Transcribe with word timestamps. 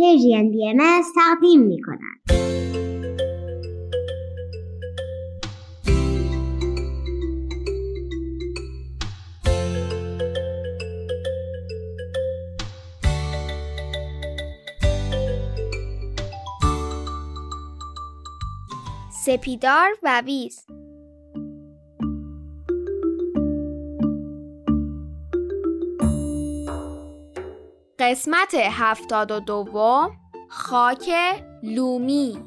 پرژین 0.00 0.50
بی 0.50 0.68
ام 0.68 1.02
تقدیم 1.14 1.60
می 1.60 1.82
کند. 1.82 2.20
سپیدار 19.24 19.90
و 20.02 20.22
ویز 20.26 20.66
قسمت 28.00 28.54
هفتاد 28.54 29.30
و 29.30 29.40
دوم 29.40 30.16
خاک 30.48 31.10
لومی 31.62 32.38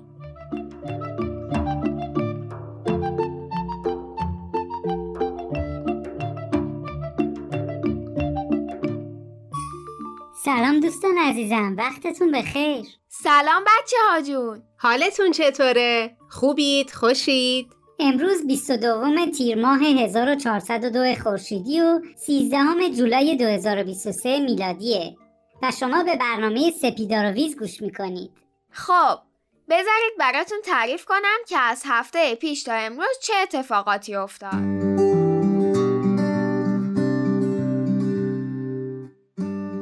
سلام 10.46 10.80
دوستان 10.80 11.18
عزیزم 11.18 11.76
وقتتون 11.78 12.32
بخیر 12.32 12.86
سلام 13.08 13.64
بچه 13.64 13.98
ها 14.10 14.22
جون 14.22 14.64
حالتون 14.78 15.32
چطوره؟ 15.32 16.18
خوبید؟ 16.30 16.92
خوشید؟ 16.92 17.68
امروز 18.00 18.48
22 18.48 19.26
تیر 19.38 19.62
ماه 19.62 19.80
1402 19.84 21.16
خورشیدی 21.24 21.82
و 21.82 22.02
13 22.16 22.90
جولای 22.90 23.36
2023 23.36 24.40
میلادیه 24.40 25.16
و 25.64 25.72
شما 25.72 26.04
به 26.04 26.16
برنامه 26.16 26.72
سپیدارویز 26.72 27.58
گوش 27.58 27.82
می‌کنید 27.82 28.32
خب 28.72 29.20
بذارید 29.70 30.14
براتون 30.20 30.58
تعریف 30.66 31.06
کنم 31.06 31.38
که 31.48 31.58
از 31.58 31.84
هفته 31.86 32.36
پیش 32.36 32.64
تا 32.64 32.74
امروز 32.74 33.20
چه 33.22 33.34
اتفاقاتی 33.44 34.16
افتاد 34.16 34.54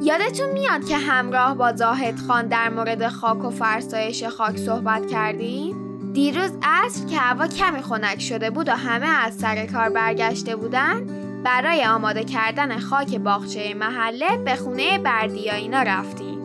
یادتون 0.02 0.50
میاد 0.54 0.88
که 0.88 0.98
همراه 0.98 1.56
با 1.56 1.74
زاهد 1.76 2.20
خان 2.28 2.48
در 2.48 2.70
مورد 2.70 3.08
خاک 3.08 3.46
و 3.46 3.50
فرسایش 3.50 4.24
خاک 4.24 4.58
صحبت 4.58 5.08
کردیم؟ 5.08 5.92
دیروز 6.14 6.52
عصر 6.64 7.06
که 7.06 7.18
هوا 7.18 7.48
کمی 7.48 7.82
خنک 7.82 8.22
شده 8.22 8.50
بود 8.50 8.70
و 8.70 8.72
همه 8.72 9.08
از 9.08 9.38
سر 9.38 9.66
کار 9.66 9.90
برگشته 9.90 10.56
بودن 10.56 11.31
برای 11.44 11.86
آماده 11.86 12.24
کردن 12.24 12.80
خاک 12.80 13.16
باغچه 13.16 13.74
محله 13.74 14.38
به 14.38 14.56
خونه 14.56 14.98
بردیایینا 14.98 15.82
رفتیم. 15.82 16.38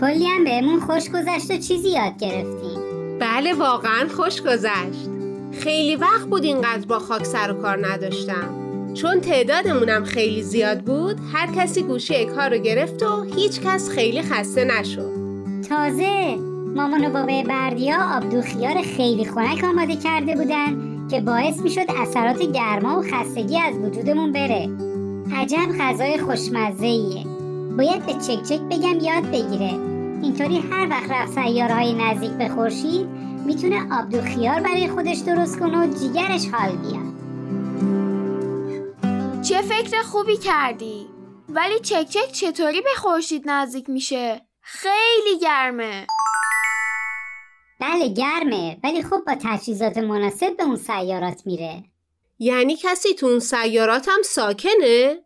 کلی 0.00 0.26
هم 0.26 0.44
بهمون 0.44 0.80
خوش 0.80 1.10
گذشت 1.10 1.50
و 1.50 1.56
چیزی 1.56 1.88
یاد 1.88 2.18
گرفتیم. 2.18 2.78
بله 3.20 3.54
واقعا 3.54 4.08
خوش 4.16 4.42
گذشت. 4.42 5.08
خیلی 5.60 5.96
وقت 5.96 6.26
بود 6.26 6.44
اینقدر 6.44 6.86
با 6.86 6.98
خاک 6.98 7.24
سر 7.24 7.50
و 7.50 7.54
کار 7.54 7.86
نداشتم. 7.86 8.62
چون 8.94 9.20
تعدادمونم 9.20 10.04
خیلی 10.04 10.42
زیاد 10.42 10.80
بود 10.80 11.16
هر 11.32 11.46
کسی 11.56 11.82
گوشه 11.82 12.24
کار 12.24 12.50
رو 12.50 12.62
گرفت 12.62 13.02
و 13.02 13.22
هیچ 13.22 13.60
کس 13.60 13.90
خیلی 13.90 14.22
خسته 14.22 14.64
نشد. 14.64 15.12
تازه 15.68 16.36
مامان 16.76 17.04
و 17.04 17.10
بابای 17.10 17.42
بردیا 17.42 18.16
آبدو 18.16 18.42
خیار 18.42 18.82
خیلی 18.82 19.24
خنک 19.24 19.64
آماده 19.64 19.96
کرده 19.96 20.34
بودن. 20.36 20.91
که 21.12 21.20
باعث 21.20 21.60
می‌شد 21.60 21.86
اثرات 21.88 22.42
گرما 22.42 22.98
و 22.98 23.02
خستگی 23.02 23.58
از 23.58 23.74
وجودمون 23.78 24.32
بره. 24.32 24.70
عجب 25.36 25.78
غذای 25.80 26.18
خوشمزه 26.18 26.86
ایه 26.86 27.24
باید 27.76 28.06
به 28.06 28.12
چک 28.12 28.42
چک 28.42 28.60
بگم 28.60 29.00
یاد 29.00 29.30
بگیره. 29.30 29.74
اینطوری 30.22 30.58
هر 30.58 30.88
وقت 30.90 31.10
رفت 31.10 31.32
سیارهای 31.32 31.94
نزدیک 31.94 32.30
به 32.30 32.48
خورشید 32.48 33.06
می‌تونه 33.46 34.00
آبدو 34.00 34.22
خیار 34.22 34.60
برای 34.60 34.88
خودش 34.88 35.18
درست 35.18 35.58
کنه 35.58 35.78
و 35.78 35.94
جیگرش 35.98 36.48
حال 36.52 36.70
بیاد. 36.70 37.12
چه 39.42 39.62
فکر 39.62 40.02
خوبی 40.02 40.36
کردی. 40.36 41.06
ولی 41.48 41.80
چک 41.80 42.08
چک 42.08 42.32
چطوری 42.32 42.80
به 42.80 42.94
خورشید 42.96 43.42
نزدیک 43.46 43.90
میشه؟ 43.90 44.40
خیلی 44.60 45.38
گرمه. 45.42 46.06
بله 47.82 48.08
گرمه. 48.08 48.76
ولی 48.84 49.02
خب 49.02 49.22
با 49.26 49.34
تجهیزات 49.42 49.98
مناسب 49.98 50.56
به 50.56 50.62
اون 50.62 50.76
سیارات 50.76 51.42
میره. 51.46 51.84
یعنی 52.38 52.76
کسی 52.76 53.14
تو 53.14 53.26
اون 53.26 53.38
سیارات 53.38 54.08
هم 54.08 54.22
ساکنه؟ 54.22 55.18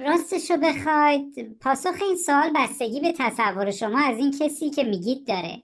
راستشو 0.00 0.56
بخواید. 0.56 1.58
پاسخ 1.60 1.94
این 2.02 2.16
سوال 2.16 2.52
بستگی 2.54 3.00
به 3.00 3.14
تصور 3.18 3.70
شما 3.70 3.98
از 3.98 4.18
این 4.18 4.38
کسی 4.38 4.70
که 4.70 4.84
میگید 4.84 5.26
داره. 5.26 5.62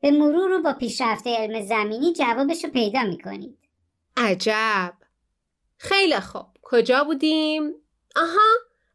به 0.00 0.10
مرور 0.10 0.50
رو 0.50 0.62
با 0.62 0.72
پیشرفت 0.72 1.26
علم 1.26 1.66
زمینی 1.66 2.12
جوابشو 2.12 2.68
پیدا 2.68 3.02
می‌کنید. 3.02 3.58
عجب. 4.16 4.92
خیلی 5.78 6.20
خوب. 6.20 6.46
کجا 6.62 7.04
بودیم؟ 7.04 7.62
آها 8.16 8.48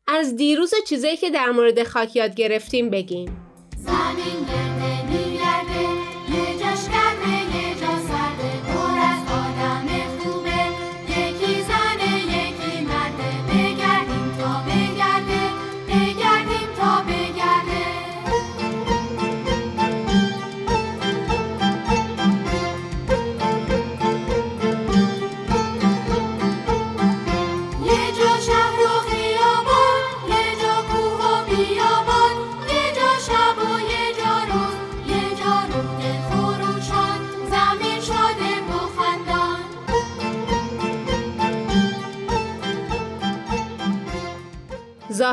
از 0.08 0.36
دیروز 0.36 0.74
چیزایی 0.88 1.18
که 1.18 1.30
در 1.30 1.52
مورد 1.52 1.84
خاک 1.84 2.16
یاد 2.16 2.36
گرفتیم 2.36 2.90
بگیم. 2.90 3.38
زمین 3.78 4.71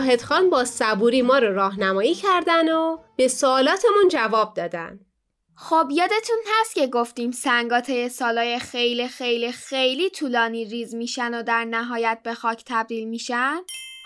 زاهد 0.09 0.23
خان 0.23 0.51
با 0.51 0.65
صبوری 0.65 1.23
ما 1.23 1.39
رو 1.39 1.55
راهنمایی 1.55 2.15
کردن 2.15 2.69
و 2.69 2.99
به 3.17 3.29
سوالاتمون 3.29 4.09
جواب 4.11 4.55
دادن 4.55 5.01
خب 5.57 5.89
یادتون 5.91 6.39
هست 6.61 6.75
که 6.75 6.87
گفتیم 6.87 7.31
سنگات 7.31 8.09
سالای 8.09 8.59
خیلی 8.59 9.09
خیلی 9.09 9.53
خیلی 9.53 10.11
طولانی 10.11 10.65
ریز 10.65 10.95
میشن 10.95 11.35
و 11.35 11.43
در 11.43 11.65
نهایت 11.65 12.21
به 12.25 12.35
خاک 12.35 12.63
تبدیل 12.67 13.09
میشن؟ 13.09 13.57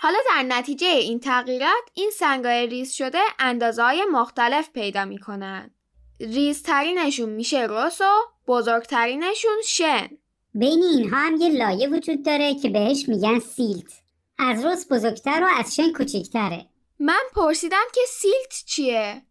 حالا 0.01 0.17
در 0.35 0.43
نتیجه 0.43 0.87
این 0.87 1.19
تغییرات 1.19 1.83
این 1.93 2.11
سنگای 2.19 2.67
ریز 2.67 2.91
شده 2.91 3.19
اندازه 3.39 3.83
های 3.83 4.05
مختلف 4.11 4.69
پیدا 4.69 5.05
می‌کنن. 5.05 5.71
ریزترینشون 6.19 7.29
میشه 7.29 7.67
رس 7.69 8.01
و 8.01 8.13
بزرگترینشون 8.47 9.61
شن. 9.65 10.07
بین 10.53 10.83
اینها 10.83 11.17
هم 11.17 11.35
یه 11.35 11.49
لایه 11.49 11.89
وجود 11.89 12.25
داره 12.25 12.55
که 12.55 12.69
بهش 12.69 13.09
میگن 13.09 13.39
سیلت 13.39 14.02
از 14.43 14.65
رس 14.65 14.91
بزرگتر 14.91 15.43
و 15.43 15.59
از 15.59 15.75
شن 15.75 15.91
کوچیکتره 15.91 16.65
من 16.99 17.21
پرسیدم 17.35 17.85
که 17.93 18.01
سیلت 18.07 18.63
چیه؟ 18.65 19.21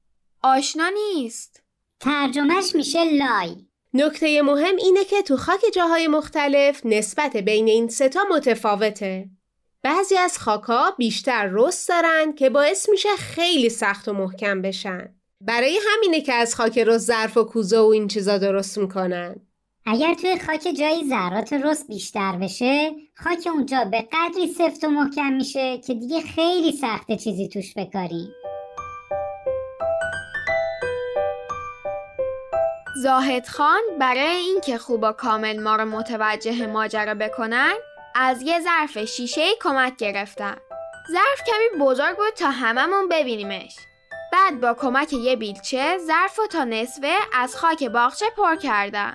آشنا 0.43 0.89
نیست. 0.89 1.63
ترجمهش 2.01 2.75
میشه 2.75 3.05
لای. 3.05 3.57
نکته 3.95 4.43
مهم 4.43 4.77
اینه 4.77 5.05
که 5.05 5.23
تو 5.23 5.37
خاک 5.37 5.61
جاهای 5.75 6.09
مختلف 6.09 6.81
نسبت 6.87 7.37
بین 7.37 7.69
این 7.69 7.89
ستا 7.89 8.21
متفاوته. 8.31 9.29
بعضی 9.83 10.17
از 10.17 10.39
خاکا 10.39 10.91
بیشتر 10.99 11.51
رست 11.53 11.89
دارن 11.89 12.33
که 12.33 12.51
باعث 12.51 12.89
میشه 12.89 13.17
خیلی 13.17 13.69
سخت 13.69 14.09
و 14.09 14.13
محکم 14.13 14.63
بشن. 14.63 15.15
برای 15.41 15.81
همینه 15.89 16.21
که 16.21 16.33
از 16.33 16.55
خاک 16.55 16.79
رست 16.79 17.07
ظرف 17.07 17.37
و 17.37 17.45
کوزه 17.45 17.79
و 17.79 17.87
این 17.87 18.09
چیزا 18.09 18.39
درست 18.39 18.79
می‌کنن. 18.79 19.47
اگر 19.87 20.15
توی 20.15 20.39
خاک 20.39 20.63
جایی 20.79 21.09
ذرات 21.09 21.53
رس 21.53 21.87
بیشتر 21.87 22.37
بشه 22.37 22.93
خاک 23.25 23.49
اونجا 23.55 23.85
به 23.85 24.09
قدری 24.13 24.47
سفت 24.47 24.85
و 24.85 24.89
محکم 24.89 25.33
میشه 25.33 25.79
که 25.79 25.95
دیگه 25.95 26.21
خیلی 26.21 26.73
سخته 26.73 27.17
چیزی 27.17 27.49
توش 27.49 27.75
بکاریم 27.77 28.29
زاهد 33.03 33.49
خان 33.49 33.81
برای 34.01 34.37
اینکه 34.37 34.79
خوب 34.79 35.03
و 35.03 35.13
کامل 35.13 35.61
ما 35.61 35.77
رو 35.77 35.85
متوجه 35.85 36.67
ماجرا 36.67 37.15
بکنن 37.15 37.73
از 38.15 38.43
یه 38.43 38.61
ظرف 38.61 39.05
شیشه 39.05 39.47
کمک 39.61 39.97
گرفتن. 39.97 40.57
ظرف 41.13 41.43
کمی 41.47 41.81
بزرگ 41.81 42.17
بود 42.17 42.35
تا 42.37 42.51
هممون 42.51 43.09
ببینیمش. 43.09 43.77
بعد 44.33 44.61
با 44.61 44.75
کمک 44.75 45.13
یه 45.13 45.37
بیلچه 45.37 45.99
ظرف 45.99 46.39
رو 46.39 46.47
تا 46.47 46.65
نصفه 46.65 47.15
از 47.35 47.57
خاک 47.57 47.85
باغچه 47.85 48.27
پر 48.37 48.57
کردن. 48.57 49.15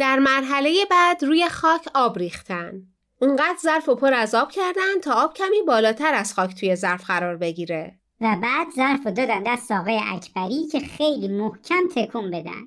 در 0.00 0.18
مرحله 0.18 0.84
بعد 0.90 1.24
روی 1.24 1.48
خاک 1.48 1.88
آب 1.94 2.18
ریختن 2.18 2.82
اونقدر 3.20 3.56
ظرف 3.62 3.88
و 3.88 3.94
پر 3.94 4.14
از 4.14 4.34
آب 4.34 4.50
کردن 4.50 5.00
تا 5.02 5.12
آب 5.12 5.34
کمی 5.34 5.62
بالاتر 5.66 6.14
از 6.14 6.34
خاک 6.34 6.54
توی 6.54 6.76
ظرف 6.76 7.04
قرار 7.04 7.36
بگیره 7.36 7.98
و 8.20 8.36
بعد 8.42 8.66
ظرف 8.76 9.00
رو 9.04 9.12
دادن 9.12 9.42
دست 9.42 9.72
آقای 9.72 10.00
اکبری 10.04 10.66
که 10.66 10.80
خیلی 10.80 11.28
محکم 11.28 11.88
تکون 11.94 12.30
بدن 12.30 12.62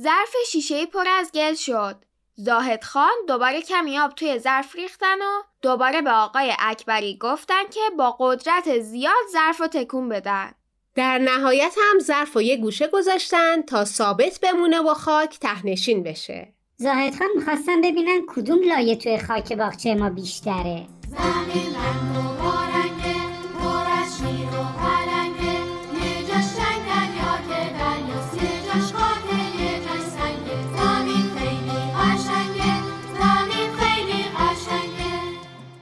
ظرف 0.00 0.34
شیشه 0.46 0.86
پر 0.86 1.04
از 1.08 1.32
گل 1.32 1.54
شد. 1.54 2.04
زاهد 2.34 2.84
خان 2.84 3.14
دوباره 3.28 3.62
کمی 3.62 3.98
آب 3.98 4.14
توی 4.14 4.38
ظرف 4.38 4.76
ریختن 4.76 5.18
و 5.18 5.42
دوباره 5.62 6.02
به 6.02 6.10
آقای 6.10 6.52
اکبری 6.58 7.18
گفتن 7.18 7.68
که 7.70 7.80
با 7.98 8.16
قدرت 8.20 8.78
زیاد 8.78 9.24
ظرف 9.32 9.60
رو 9.60 9.66
تکون 9.66 10.08
بدن. 10.08 10.52
در 10.94 11.18
نهایت 11.18 11.74
هم 11.82 11.98
ظرف 11.98 12.36
و 12.36 12.42
یه 12.42 12.56
گوشه 12.56 12.86
گذاشتن 12.86 13.62
تا 13.62 13.84
ثابت 13.84 14.40
بمونه 14.42 14.80
و 14.80 14.94
خاک 14.94 15.38
تهنشین 15.38 16.02
بشه. 16.02 16.57
زاهد 16.80 17.18
خان 17.18 17.28
می‌خواستن 17.36 17.80
ببینن 17.80 18.20
کدوم 18.28 18.58
لایه 18.62 18.96
توی 18.96 19.18
خاک 19.18 19.52
باغچه 19.52 19.94
ما 19.94 20.10
بیشتره 20.10 20.86
زمین 21.08 21.74
رنگ 21.74 22.16
و 22.16 22.50
رنگه 22.74 23.18
پر 23.58 23.86
از 24.02 24.18
شیر 24.18 24.48
و 24.48 24.64
پلنگه 24.78 25.58
یه 26.02 26.26
جاش 26.28 26.56
جنگ 26.56 26.82
دریا 26.88 27.34
که 27.48 27.72
دریاست 27.78 28.42
یه 28.42 28.66
جاش 28.66 28.92
خاکه 28.92 29.62
یه 29.62 29.78
جاش 29.78 30.00
سنگه 30.00 30.58
زمین 30.76 31.26
خیلی 31.38 31.80
قشنگه 31.98 32.74
زمین 33.20 33.72
خیلی 33.76 34.22
قشنگه 34.22 35.14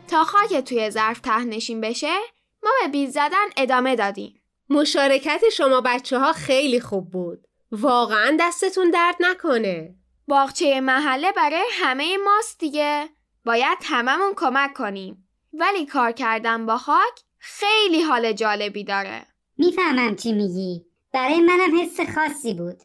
تا 0.09 0.25
خاک 0.25 0.65
توی 0.65 0.91
ظرف 0.91 1.21
تهنشین 1.21 1.81
بشه 1.81 2.17
ما 2.63 2.71
به 2.83 2.89
بیل 2.89 3.11
زدن 3.11 3.47
ادامه 3.57 3.97
دادیم. 3.97 4.41
مشارکت 4.71 5.43
شما 5.53 5.81
بچه 5.81 6.19
ها 6.19 6.33
خیلی 6.33 6.81
خوب 6.81 7.11
بود. 7.11 7.47
واقعا 7.73 8.37
دستتون 8.41 8.91
درد 8.91 9.17
نکنه. 9.21 9.95
باغچه 10.29 10.81
محله 10.81 11.33
برای 11.33 11.65
همه 11.73 12.17
ماست 12.17 12.59
دیگه. 12.59 13.09
باید 13.45 13.79
هممون 13.83 14.33
کمک 14.37 14.75
کنیم. 14.75 15.29
ولی 15.53 15.87
کار 15.87 16.13
کردن 16.13 16.67
با 16.67 16.79
خاک 16.79 17.21
خیلی 17.39 18.03
حال 18.03 18.33
جالبی 18.33 18.85
داره. 18.85 19.27
می‌فهمم 19.59 20.17
چی 20.17 20.33
میگی 20.33 20.87
برای 21.13 21.41
منم 21.41 21.81
حس 21.81 22.01
خاصی 22.15 22.55
بود 22.55 22.77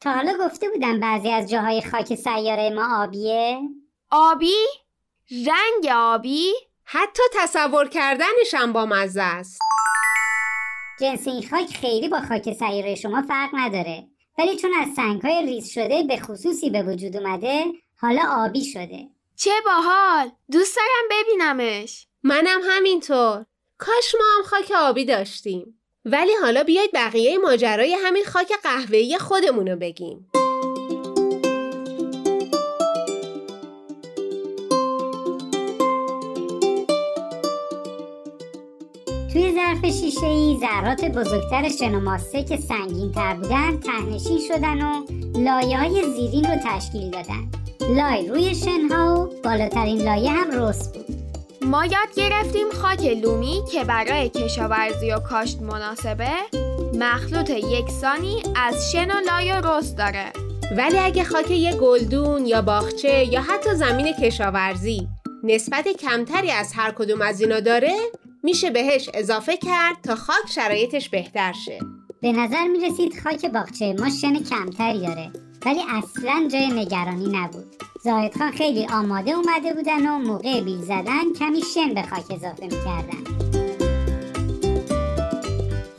تا 0.00 0.12
حالا 0.12 0.32
گفته 0.40 0.68
بودم 0.68 1.00
بعضی 1.00 1.30
از 1.30 1.50
جاهای 1.50 1.82
خاک 1.82 2.14
سیاره 2.14 2.70
ما 2.70 3.02
آبیه 3.02 3.60
آبی؟ 4.10 4.56
رنگ 5.30 5.92
آبی؟ 5.94 6.52
حتی 6.84 7.22
تصور 7.34 7.88
کردنش 7.88 8.54
هم 8.54 8.72
با 8.72 8.86
مزه 8.86 9.22
است. 9.22 9.58
جنس 11.00 11.26
این 11.28 11.48
خاک 11.48 11.76
خیلی 11.76 12.08
با 12.08 12.20
خاک 12.20 12.52
سیاره 12.52 12.94
شما 12.94 13.22
فرق 13.22 13.50
نداره 13.52 14.09
ولی 14.40 14.56
چون 14.56 14.70
از 14.80 14.88
سنگهای 14.96 15.46
ریز 15.46 15.68
شده 15.68 16.02
به 16.02 16.16
خصوصی 16.16 16.70
به 16.70 16.82
وجود 16.82 17.16
اومده 17.16 17.64
حالا 17.96 18.22
آبی 18.30 18.64
شده 18.64 19.08
چه 19.36 19.50
باحال 19.64 20.30
دوست 20.52 20.76
دارم 20.76 21.08
ببینمش 21.10 22.06
منم 22.22 22.60
همینطور. 22.64 23.44
کاش 23.78 24.14
ما 24.18 24.24
هم 24.36 24.42
خاک 24.44 24.72
آبی 24.76 25.04
داشتیم. 25.04 25.80
ولی 26.04 26.32
حالا 26.42 26.62
بیاید 26.62 26.90
بقیه 26.94 27.38
ماجرای 27.38 27.94
همین 28.04 28.24
خاک 28.24 28.52
قهوه‌ای 28.62 29.18
خودمونو 29.18 29.76
بگیم. 29.76 30.30
توی 39.32 39.54
ظرف 39.54 39.84
شیشه 39.84 40.26
ای 40.26 40.58
ذرات 40.60 41.04
بزرگتر 41.04 41.68
شن 41.68 41.94
و 41.94 42.00
ماسه 42.00 42.44
که 42.44 42.56
سنگین 42.56 43.12
تر 43.12 43.34
بودن 43.34 43.80
تهنشین 43.80 44.38
شدن 44.48 44.82
و 44.82 45.04
لایه 45.34 45.78
های 45.78 46.02
زیرین 46.14 46.44
رو 46.44 46.56
تشکیل 46.64 47.10
دادن. 47.10 47.50
لای 47.80 48.28
روی 48.28 48.54
شنها 48.54 49.24
و 49.24 49.42
بالاترین 49.44 50.02
لایه 50.02 50.30
هم 50.30 50.50
رس 50.50 50.92
بود. 50.92 51.06
ما 51.62 51.84
یاد 51.84 52.14
گرفتیم 52.16 52.70
خاک 52.70 53.00
لومی 53.00 53.62
که 53.72 53.84
برای 53.84 54.28
کشاورزی 54.28 55.12
و 55.12 55.18
کاشت 55.18 55.62
مناسبه 55.62 56.30
مخلوط 56.94 57.50
یکسانی 57.50 58.42
از 58.56 58.92
شن 58.92 59.10
و 59.10 59.20
لای 59.26 59.52
و 59.52 59.60
رس 59.64 59.94
داره. 59.94 60.24
ولی 60.76 60.98
اگه 60.98 61.24
خاک 61.24 61.50
یه 61.50 61.76
گلدون 61.76 62.46
یا 62.46 62.62
باغچه 62.62 63.24
یا 63.24 63.42
حتی 63.42 63.74
زمین 63.74 64.12
کشاورزی 64.12 65.08
نسبت 65.44 65.88
کمتری 65.88 66.50
از 66.50 66.72
هر 66.76 66.90
کدوم 66.90 67.22
از 67.22 67.40
اینا 67.40 67.60
داره 67.60 67.96
میشه 68.42 68.70
بهش 68.70 69.10
اضافه 69.14 69.56
کرد 69.56 70.00
تا 70.02 70.16
خاک 70.16 70.50
شرایطش 70.50 71.08
بهتر 71.08 71.52
شه. 71.52 71.78
به 72.22 72.32
نظر 72.32 72.68
می 72.68 72.80
رسید 72.80 73.20
خاک 73.22 73.46
باغچه 73.46 73.92
ما 73.98 74.10
شن 74.10 74.42
کمتری 74.42 75.00
داره 75.00 75.30
ولی 75.66 75.80
اصلا 75.88 76.48
جای 76.52 76.66
نگرانی 76.66 77.28
نبود. 77.28 77.76
زاهد 78.04 78.38
خان 78.38 78.50
خیلی 78.50 78.86
آماده 78.86 79.30
اومده 79.30 79.74
بودن 79.74 80.06
و 80.06 80.18
موقع 80.18 80.60
بیل 80.60 80.82
زدن 80.82 81.32
کمی 81.38 81.62
شن 81.74 81.94
به 81.94 82.02
خاک 82.02 82.24
اضافه 82.30 82.62
می‌کردن. 82.62 83.24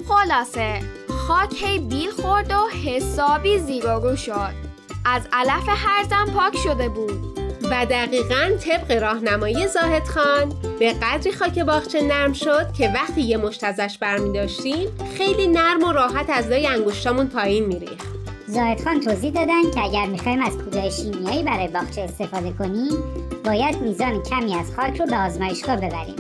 خلاصه 0.07 0.81
خاک 1.27 1.63
هی 1.63 1.79
بیل 1.79 2.11
خورد 2.11 2.51
و 2.51 2.69
حسابی 2.85 3.59
زیر 3.59 3.85
و 3.85 3.99
رو 3.99 4.15
شد. 4.15 4.53
از 5.05 5.27
علف 5.33 5.63
هرزم 5.67 6.33
پاک 6.33 6.57
شده 6.57 6.89
بود. 6.89 7.40
و 7.71 7.85
دقیقا 7.85 8.51
طبق 8.59 8.91
راهنمایی 9.01 9.67
زاهد 9.67 10.07
خان 10.07 10.53
به 10.79 10.93
قدری 10.93 11.31
خاک 11.31 11.59
باغچه 11.59 12.01
نرم 12.01 12.33
شد 12.33 12.73
که 12.77 12.89
وقتی 12.89 13.21
یه 13.21 13.37
مشت 13.37 13.63
ازش 13.63 13.97
برمی 13.97 14.33
داشتیم 14.33 14.87
خیلی 15.17 15.47
نرم 15.47 15.83
و 15.83 15.91
راحت 15.91 16.29
از 16.29 16.47
لای 16.47 16.67
انگشتامون 16.67 17.27
پایین 17.27 17.65
میریخت. 17.65 18.07
زاهد 18.47 18.83
خان 18.83 18.99
توضیح 18.99 19.31
دادن 19.31 19.71
که 19.71 19.83
اگر 19.83 20.05
می‌خوایم 20.05 20.41
از 20.41 20.57
کودای 20.57 20.91
شیمیایی 20.91 21.43
برای 21.43 21.67
باغچه 21.67 22.01
استفاده 22.01 22.51
کنیم 22.51 23.03
باید 23.45 23.81
میزان 23.81 24.23
کمی 24.23 24.55
از 24.55 24.75
خاک 24.75 24.99
رو 24.99 25.05
به 25.05 25.17
آزمایشگاه 25.17 25.75
ببریم 25.75 26.15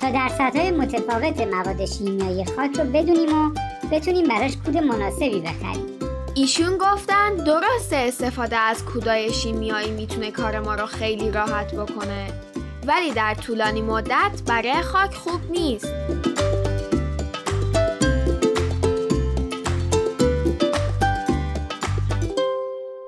تا 0.00 0.10
در 0.10 0.28
سطح 0.28 0.70
متفاوت 0.70 1.40
مواد 1.40 1.84
شیمیایی 1.84 2.44
خاک 2.44 2.78
رو 2.78 2.84
بدونیم 2.84 3.46
و 3.46 3.50
بتونیم 3.92 4.28
براش 4.28 4.56
کود 4.56 4.76
مناسبی 4.76 5.40
بخریم 5.40 5.99
ایشون 6.34 6.78
گفتن 6.78 7.34
درسته 7.34 7.96
استفاده 7.96 8.56
از 8.56 8.84
کودای 8.84 9.32
شیمیایی 9.32 9.90
می‌تونه 9.90 10.30
کار 10.30 10.60
ما 10.60 10.74
رو 10.74 10.86
خیلی 10.86 11.30
راحت 11.30 11.74
بکنه 11.74 12.32
ولی 12.86 13.10
در 13.10 13.34
طولانی 13.34 13.82
مدت 13.82 14.42
برای 14.46 14.82
خاک 14.82 15.14
خوب 15.14 15.50
نیست. 15.50 15.86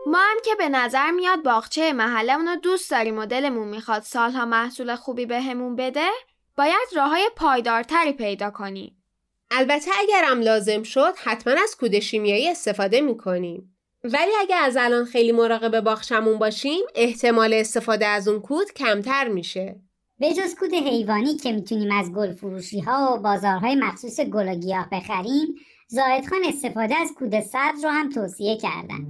ما 0.06 0.18
هم 0.18 0.36
که 0.44 0.54
به 0.58 0.68
نظر 0.68 1.10
میاد 1.10 1.42
باغچه 1.42 1.92
محلمون 1.92 2.48
رو 2.48 2.56
دوست 2.56 2.90
داریم 2.90 3.18
و 3.18 3.26
دلمون 3.26 3.68
می‌خواد 3.68 4.02
سالها 4.02 4.44
محصول 4.44 4.96
خوبی 4.96 5.26
بهمون 5.26 5.76
بده 5.76 6.08
باید 6.56 6.88
راه 6.96 7.08
های 7.10 7.30
پایدارتری 7.36 8.12
پیدا 8.12 8.50
کنیم. 8.50 9.01
البته 9.52 9.90
اگرم 9.98 10.40
لازم 10.40 10.82
شد 10.82 11.14
حتما 11.24 11.54
از 11.62 11.76
کود 11.76 11.98
شیمیایی 11.98 12.48
استفاده 12.48 13.00
می‌کنیم. 13.00 13.76
ولی 14.04 14.30
اگه 14.40 14.56
از 14.56 14.76
الان 14.80 15.04
خیلی 15.04 15.32
مراقب 15.32 15.80
باغچمون 15.80 16.38
باشیم 16.38 16.80
احتمال 16.94 17.54
استفاده 17.54 18.06
از 18.06 18.28
اون 18.28 18.40
کود 18.40 18.72
کمتر 18.76 19.28
میشه. 19.28 19.80
به 20.18 20.32
جز 20.32 20.54
کود 20.54 20.74
حیوانی 20.74 21.36
که 21.36 21.52
می‌تونیم 21.52 21.92
از 21.92 22.12
گل 22.12 22.32
فروشی 22.32 22.80
ها 22.80 23.14
و 23.16 23.22
بازارهای 23.22 23.74
مخصوص 23.74 24.20
گل 24.20 24.48
و 24.48 24.54
گیاه 24.54 24.88
بخریم 24.92 25.54
زاهد 25.88 26.26
خان 26.26 26.40
استفاده 26.48 26.96
از 26.96 27.10
کود 27.18 27.40
سبز 27.40 27.84
رو 27.84 27.90
هم 27.90 28.10
توصیه 28.10 28.56
کردن 28.56 29.06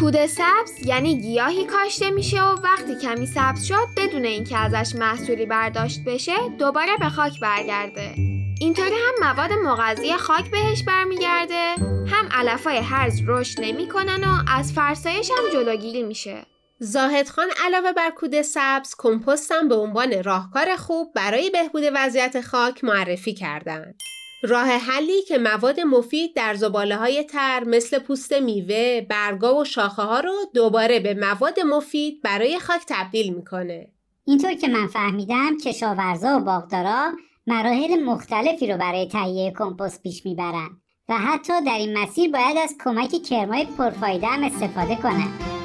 کود 0.00 0.26
سبز 0.26 0.86
یعنی 0.86 1.20
گیاهی 1.20 1.64
کاشته 1.64 2.10
میشه 2.10 2.42
و 2.42 2.56
وقتی 2.62 2.94
کمی 3.02 3.26
سبز 3.26 3.64
شد 3.64 3.86
بدون 3.96 4.24
اینکه 4.24 4.56
ازش 4.56 4.94
محصولی 4.94 5.46
برداشت 5.46 6.04
بشه 6.06 6.36
دوباره 6.58 6.96
به 7.00 7.08
خاک 7.08 7.40
برگرده. 7.40 8.14
اینطوری 8.60 8.94
هم 8.94 9.28
مواد 9.28 9.52
مغذی 9.52 10.12
خاک 10.12 10.50
بهش 10.50 10.82
برمیگرده. 10.82 11.74
هم 12.06 12.28
علفای 12.32 12.76
هرز 12.76 13.20
رشد 13.26 13.60
نمی‌کنن 13.60 14.24
و 14.24 14.38
از 14.48 14.72
فرسایش 14.72 15.30
هم 15.30 15.52
جلوگیری 15.52 16.02
میشه. 16.02 16.46
زاهد 16.78 17.28
خان 17.28 17.48
علاوه 17.64 17.92
بر 17.92 18.10
کود 18.10 18.42
سبز 18.42 18.94
کمپوست 18.98 19.52
هم 19.52 19.68
به 19.68 19.74
عنوان 19.74 20.22
راهکار 20.22 20.76
خوب 20.76 21.12
برای 21.14 21.50
بهبود 21.50 21.84
وضعیت 21.94 22.40
خاک 22.40 22.84
معرفی 22.84 23.34
کردند. 23.34 24.00
راه 24.42 24.66
حلی 24.66 25.22
که 25.22 25.38
مواد 25.38 25.80
مفید 25.80 26.34
در 26.34 26.54
زباله 26.54 26.96
های 26.96 27.24
تر 27.24 27.64
مثل 27.64 27.98
پوست 27.98 28.32
میوه، 28.32 29.00
برگا 29.00 29.54
و 29.60 29.64
شاخه 29.64 30.02
ها 30.02 30.20
رو 30.20 30.32
دوباره 30.54 31.00
به 31.00 31.14
مواد 31.14 31.60
مفید 31.60 32.22
برای 32.22 32.58
خاک 32.58 32.82
تبدیل 32.88 33.34
می‌کنه. 33.34 33.88
اینطور 34.24 34.54
که 34.54 34.68
من 34.68 34.86
فهمیدم 34.86 35.56
کشاورزا 35.64 36.36
و 36.36 36.40
باغدارا 36.40 37.12
مراحل 37.46 38.02
مختلفی 38.02 38.72
رو 38.72 38.78
برای 38.78 39.08
تهیه 39.08 39.52
کمپوست 39.58 40.02
پیش 40.02 40.26
می‌برن 40.26 40.70
و 41.08 41.18
حتی 41.18 41.52
در 41.66 41.78
این 41.78 41.98
مسیر 41.98 42.30
باید 42.30 42.58
از 42.58 42.74
کمک 42.84 43.22
کرمای 43.22 43.66
پرفایده 43.78 44.26
هم 44.26 44.44
استفاده 44.44 44.96
کنن 44.96 45.59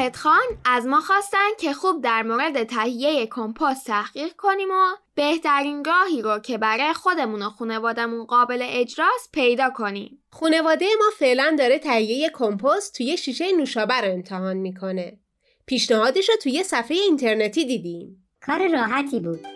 واحد 0.00 0.16
خان 0.16 0.58
از 0.64 0.86
ما 0.86 1.00
خواستن 1.00 1.48
که 1.58 1.72
خوب 1.72 2.02
در 2.02 2.22
مورد 2.22 2.64
تهیه 2.64 3.26
کمپوست 3.26 3.86
تحقیق 3.86 4.32
کنیم 4.36 4.68
و 4.70 4.96
بهترین 5.14 5.84
راهی 5.84 6.22
رو 6.22 6.38
که 6.38 6.58
برای 6.58 6.92
خودمون 6.92 7.42
و 7.42 7.50
خانوادمون 7.50 8.24
قابل 8.24 8.58
اجراست 8.62 9.32
پیدا 9.32 9.70
کنیم. 9.70 10.22
خانواده 10.30 10.86
ما 10.98 11.10
فعلا 11.18 11.56
داره 11.58 11.78
تهیه 11.78 12.30
کمپوست 12.34 12.96
توی 12.96 13.16
شیشه 13.16 13.52
نوشابه 13.52 13.94
رو 13.94 14.12
امتحان 14.12 14.56
می‌کنه. 14.56 15.18
پیشنهادش 15.66 16.28
رو 16.28 16.34
توی 16.42 16.62
صفحه 16.62 16.96
اینترنتی 16.96 17.64
دیدیم. 17.64 18.28
کار 18.46 18.68
راحتی 18.68 19.20
بود 19.20 19.46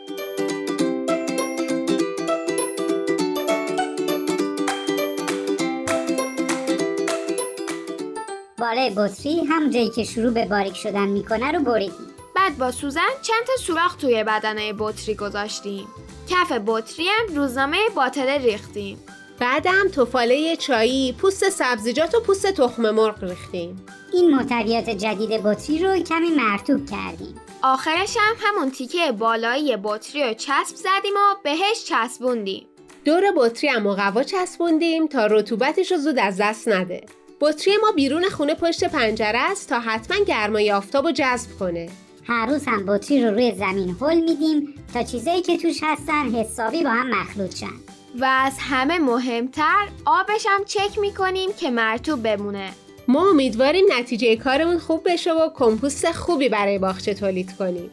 بالای 8.75 8.91
بطری 8.91 9.41
هم 9.41 9.71
جایی 9.71 9.91
که 9.91 10.05
شروع 10.05 10.31
به 10.31 10.45
باریک 10.45 10.77
شدن 10.77 11.09
می‌کنه 11.09 11.53
رو 11.53 11.61
بریدیم 11.61 12.07
بعد 12.37 12.59
با 12.59 12.71
سوزن 12.71 13.01
چند 13.23 13.47
تا 13.47 13.53
سوراخ 13.57 13.97
توی 13.97 14.25
بدنه 14.25 14.73
بطری 14.79 15.15
گذاشتیم. 15.15 15.87
کف 16.29 16.53
بطری 16.67 17.07
هم 17.09 17.37
روزنامه 17.37 17.77
باطله 17.97 18.39
ریختیم. 18.39 18.99
بعدم 19.39 19.89
توفاله 19.95 20.57
چایی، 20.57 21.13
پوست 21.13 21.49
سبزیجات 21.49 22.15
و 22.15 22.21
پوست 22.21 22.47
تخم 22.47 22.91
مرغ 22.91 23.25
ریختیم. 23.25 23.87
این 24.13 24.31
محتویات 24.31 24.91
جدید 24.91 25.43
بطری 25.43 25.79
رو 25.79 25.99
کمی 25.99 26.31
مرتوب 26.31 26.91
کردیم 26.91 27.35
آخرش 27.63 28.17
هم 28.21 28.35
همون 28.39 28.71
تیکه 28.71 29.13
بالایی 29.13 29.77
بطری 29.77 30.23
رو 30.23 30.35
چسب 30.35 30.77
زدیم 30.77 31.15
و 31.15 31.35
بهش 31.45 31.85
چسبوندیم. 31.85 32.67
دور 33.05 33.23
بطری 33.37 33.69
هم 33.69 33.83
مقوا 33.83 34.23
چسبوندیم 34.23 35.07
تا 35.07 35.27
رطوبتش 35.27 35.93
رو 35.93 35.99
زود 35.99 36.19
از 36.19 36.37
دست 36.41 36.69
نده. 36.69 37.01
بطری 37.45 37.77
ما 37.77 37.93
بیرون 37.93 38.29
خونه 38.29 38.55
پشت 38.55 38.85
پنجره 38.85 39.39
است 39.39 39.69
تا 39.69 39.81
حتما 39.81 40.25
گرمای 40.25 40.73
آفتاب 40.73 41.07
رو 41.07 41.13
جذب 41.13 41.59
کنه. 41.59 41.89
هر 42.27 42.47
روز 42.47 42.67
هم 42.67 42.87
بطری 42.87 43.25
رو 43.25 43.31
روی 43.31 43.55
زمین 43.55 43.97
هل 44.01 44.21
میدیم 44.21 44.75
تا 44.95 45.03
چیزایی 45.03 45.43
که 45.43 45.59
توش 45.59 45.81
هستن 45.83 46.35
حسابی 46.35 46.83
با 46.83 46.91
هم 46.91 47.21
مخلوط 47.21 47.57
شن 47.57 47.73
و 48.21 48.25
از 48.25 48.53
همه 48.59 48.99
مهمتر 48.99 49.89
آبش 50.05 50.47
هم 50.49 50.65
چک 50.65 50.99
می‌کنیم 50.99 51.51
که 51.53 51.71
مرتوب 51.71 52.23
بمونه. 52.23 52.71
ما 53.09 53.31
امیدواریم 53.31 53.85
نتیجه 53.99 54.37
کارمون 54.37 54.79
خوب 54.79 55.13
بشه 55.13 55.33
و 55.33 55.51
کمپوست 55.55 56.13
خوبی 56.13 56.49
برای 56.49 56.79
باغچه 56.79 57.15
تولید 57.15 57.57
کنیم. 57.57 57.91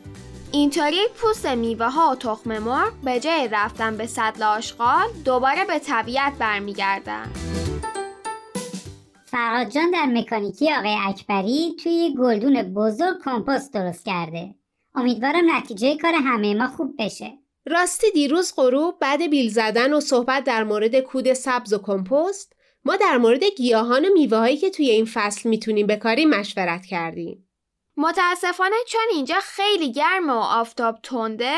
اینطوری 0.52 1.08
پوست 1.16 1.46
میوه 1.46 1.90
ها 1.90 2.12
و 2.12 2.16
تخم 2.16 2.58
مرغ 2.58 2.92
به 3.04 3.20
جای 3.20 3.50
رفتن 3.52 3.98
به 3.98 4.08
سطل 4.08 4.44
آشغال 4.44 5.08
دوباره 5.26 5.66
به 5.66 5.80
طبیعت 5.80 6.34
برمیگردن. 6.40 7.32
فرهاد 9.32 9.70
جان 9.70 9.92
در 9.92 10.06
مکانیکی 10.06 10.74
آقای 10.74 10.96
اکبری 11.08 11.76
توی 11.84 12.16
گلدون 12.20 12.74
بزرگ 12.74 13.24
کمپوست 13.26 13.74
درست 13.74 14.06
کرده 14.06 14.56
امیدوارم 14.96 15.56
نتیجه 15.56 15.98
کار 15.98 16.14
همه 16.14 16.54
ما 16.54 16.68
خوب 16.68 16.96
بشه 17.00 17.38
راستی 17.66 18.12
دیروز 18.12 18.54
غروب 18.56 19.00
بعد 19.00 19.30
بیل 19.30 19.50
زدن 19.50 19.94
و 19.94 20.00
صحبت 20.00 20.44
در 20.44 20.64
مورد 20.64 21.00
کود 21.00 21.34
سبز 21.34 21.74
و 21.74 21.78
کمپوست 21.78 22.54
ما 22.86 22.96
در 22.96 23.18
مورد 23.18 23.44
گیاهان 23.44 24.06
و 24.06 24.14
میوه 24.14 24.38
هایی 24.38 24.58
که 24.58 24.70
توی 24.70 24.90
این 24.90 25.06
فصل 25.06 25.50
می‌تونیم 25.50 25.88
بکاریم 25.88 26.30
مشورت 26.30 26.86
کردیم. 26.86 27.50
متاسفانه 27.98 28.76
چون 28.88 29.06
اینجا 29.12 29.40
خیلی 29.44 29.92
گرم 29.92 30.30
و 30.30 30.34
آفتاب 30.34 31.00
تنده 31.04 31.58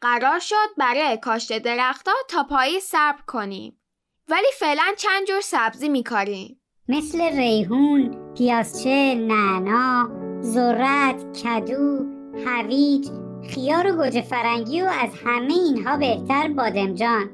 قرار 0.00 0.38
شد 0.38 0.76
برای 0.76 1.16
کاشت 1.16 1.58
درختها 1.58 2.14
تا 2.28 2.42
پایی 2.42 2.80
صبر 2.80 3.22
کنیم. 3.26 3.80
ولی 4.28 4.48
فعلا 4.58 4.94
چند 4.96 5.26
جور 5.26 5.40
سبزی 5.40 5.88
میکاریم. 5.88 6.60
مثل 6.88 7.36
ریحون، 7.36 8.34
پیازچه، 8.34 9.14
نعنا، 9.14 10.10
ذرت، 10.42 11.38
کدو، 11.42 12.06
هویج، 12.46 13.08
خیار 13.50 13.86
و 13.86 13.96
گوجه 13.96 14.22
فرنگی 14.22 14.82
و 14.82 14.84
از 14.84 15.10
همه 15.24 15.52
اینها 15.52 15.96
بهتر 15.96 16.48
بادمجان 16.48 17.30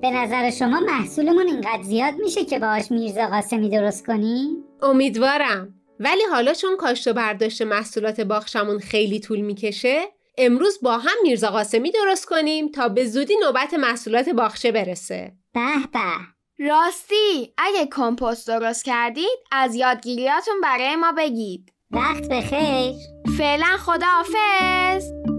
به 0.00 0.10
نظر 0.10 0.50
شما 0.50 0.80
محصولمون 0.80 1.46
اینقدر 1.46 1.82
زیاد 1.82 2.14
میشه 2.14 2.44
که 2.44 2.58
باهاش 2.58 2.90
میرزا 2.90 3.26
قاسمی 3.26 3.68
درست 3.68 4.06
کنیم؟ 4.06 4.64
امیدوارم. 4.82 5.74
ولی 6.00 6.22
حالا 6.30 6.54
چون 6.54 6.76
کاشت 6.76 7.08
و 7.08 7.12
برداشت 7.12 7.62
محصولات 7.62 8.20
باغچمون 8.20 8.78
خیلی 8.78 9.20
طول 9.20 9.40
می‌کشه 9.40 10.02
امروز 10.38 10.78
با 10.82 10.98
هم 10.98 11.16
میرزا 11.22 11.50
قاسمی 11.50 11.90
درست 11.90 12.26
کنیم 12.26 12.68
تا 12.68 12.88
به 12.88 13.04
زودی 13.04 13.34
نوبت 13.44 13.74
محصولات 13.74 14.28
باغچه 14.28 14.72
برسه. 14.72 15.32
به 15.54 15.60
به 15.92 16.33
راستی 16.68 17.54
اگه 17.58 17.86
کمپوست 17.86 18.46
درست 18.46 18.84
کردید 18.84 19.38
از 19.52 19.74
یادگیریاتون 19.74 20.60
برای 20.62 20.96
ما 20.96 21.12
بگید. 21.12 21.72
وقت 21.90 22.28
بخیر 22.28 22.94
فعلا 23.38 23.76
خداحافظ. 23.78 25.33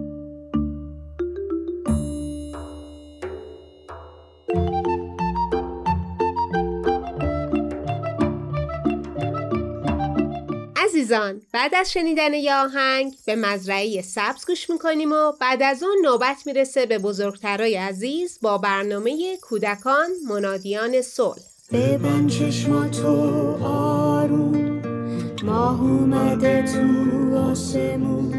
عزیزان 11.05 11.41
بعد 11.53 11.75
از 11.75 11.91
شنیدن 11.91 12.33
یه 12.33 12.55
آهنگ 12.55 13.15
به 13.25 13.35
مزرعه 13.35 14.01
سبز 14.01 14.45
گوش 14.47 14.69
می‌کنیم 14.69 15.11
و 15.11 15.31
بعد 15.41 15.63
از 15.63 15.83
اون 15.83 15.97
نوبت 16.03 16.37
می‌رسه 16.45 16.85
به 16.85 16.97
بزرگترای 16.97 17.75
عزیز 17.75 18.39
با 18.41 18.57
برنامه 18.57 19.37
کودکان 19.41 20.09
منادیان 20.29 21.01
صلح. 21.01 21.41
ببند 21.71 22.29
چشماتو 22.29 23.07
آروم 23.63 24.81
ماه 25.43 25.81
اومده 25.81 26.61
تو 26.61 27.37
آسمون. 27.37 28.33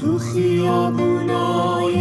تو 0.00 0.18
خیابونای 0.18 1.96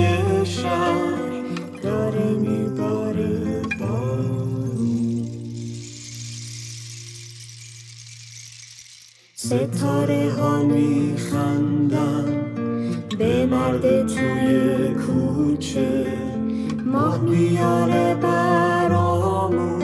شهر 0.46 1.44
داره 1.84 2.26
میباره. 2.26 3.43
ستاره 9.44 10.32
ها 10.32 10.64
میخندن. 10.64 12.26
به 13.18 13.46
مرد 13.46 14.08
توی 14.08 14.88
کوچه 14.94 16.06
ماه 16.86 17.22
میاره 17.22 18.16
برامون. 18.16 19.84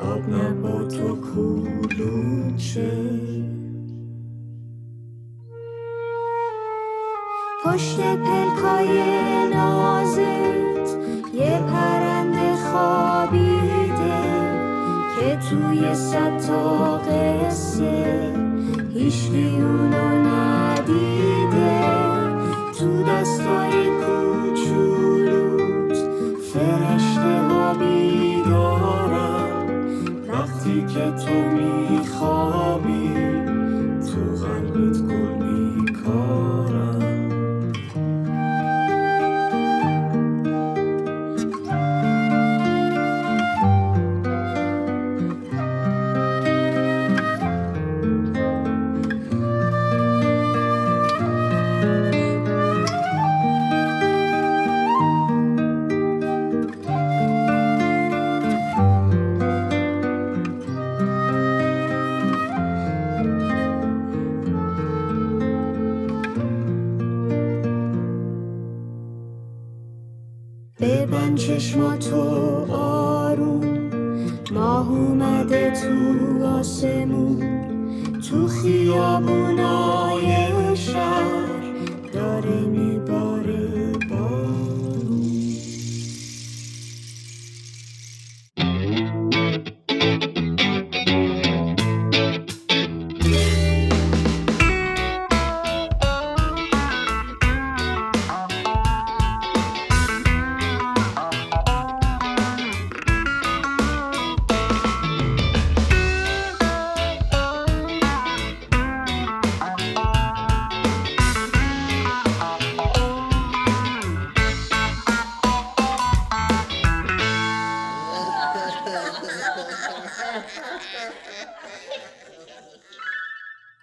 آب 0.00 0.30
نبات 0.30 0.94
و 0.94 1.16
کلوچه. 1.34 2.92
پشت 7.64 8.00
پلکای 8.00 9.02
نازت 9.54 10.96
یه 11.34 11.60
پرنده 11.70 12.56
خوابیده 12.56 14.22
که 15.20 15.38
توی 15.50 15.94
صد 15.94 16.38
تا 16.46 16.98
قصه 16.98 18.47
هیچکی 18.98 19.46
اونو 19.46 20.28
ندیده. 20.28 21.80
تو 22.78 23.02
دستای 23.02 23.90
کوچولوت 24.00 25.96
فرشته 26.52 27.42
ها 27.48 27.74
بیدارن. 27.74 29.66
وقتی 30.28 30.86
که 30.86 31.10
تو 31.10 31.34
میخوابی 31.34 33.14
تو 34.00 34.20
قلبت 34.46 34.96
گل 35.02 35.44
میکارن 35.44 36.57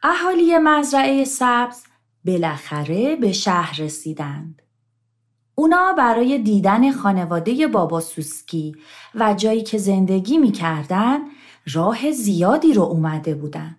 اهالی 0.07 0.57
مزرعه 0.57 1.23
سبز 1.23 1.83
بالاخره 2.25 3.15
به 3.15 3.31
شهر 3.31 3.81
رسیدند. 3.81 4.61
اونا 5.55 5.93
برای 5.97 6.37
دیدن 6.37 6.91
خانواده 6.91 7.67
بابا 7.67 7.99
سوسکی 7.99 8.75
و 9.15 9.33
جایی 9.33 9.63
که 9.63 9.77
زندگی 9.77 10.37
می‌کردن 10.37 11.19
راه 11.73 12.11
زیادی 12.11 12.73
رو 12.73 12.81
اومده 12.81 13.35
بودن. 13.35 13.77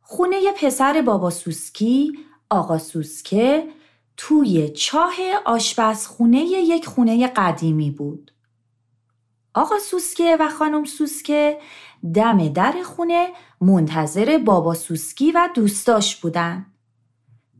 خونه 0.00 0.36
پسر 0.56 1.02
بابا 1.06 1.30
سوسکی، 1.30 2.18
آقا 2.50 2.78
سوسکه، 2.78 3.68
توی 4.16 4.68
چاه 4.68 5.14
آشپزخونه 5.44 6.38
یک 6.40 6.86
خونه 6.86 7.26
قدیمی 7.26 7.90
بود. 7.90 8.32
آقا 9.54 9.78
سوسکه 9.78 10.36
و 10.40 10.48
خانم 10.48 10.84
سوسکه 10.84 11.58
دم 12.14 12.48
در 12.48 12.74
خونه 12.84 13.28
منتظر 13.62 14.38
بابا 14.44 14.74
سوسکی 14.74 15.32
و 15.32 15.48
دوستاش 15.54 16.16
بودن. 16.16 16.66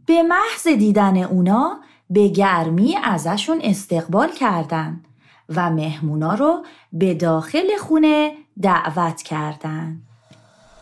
به 0.07 0.23
محض 0.23 0.69
دیدن 0.79 1.17
اونا 1.17 1.81
به 2.11 2.29
گرمی 2.29 2.97
ازشون 3.03 3.61
استقبال 3.63 4.29
کردند 4.29 5.05
و 5.49 5.71
مهمونا 5.71 6.35
رو 6.35 6.65
به 6.93 7.15
داخل 7.15 7.77
خونه 7.77 8.33
دعوت 8.63 9.23
کردند. 9.23 10.03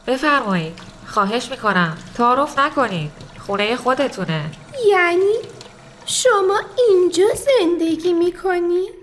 بفرمایید 0.06 0.72
خواهش 1.06 1.50
می‌کنم 1.50 1.96
تعارف 2.14 2.58
نکنید 2.58 3.10
خونه 3.38 3.76
خودتونه 3.76 4.50
یعنی 4.90 5.34
شما 6.06 6.60
اینجا 6.88 7.26
زندگی 7.34 8.12
می‌کنید؟ 8.12 8.99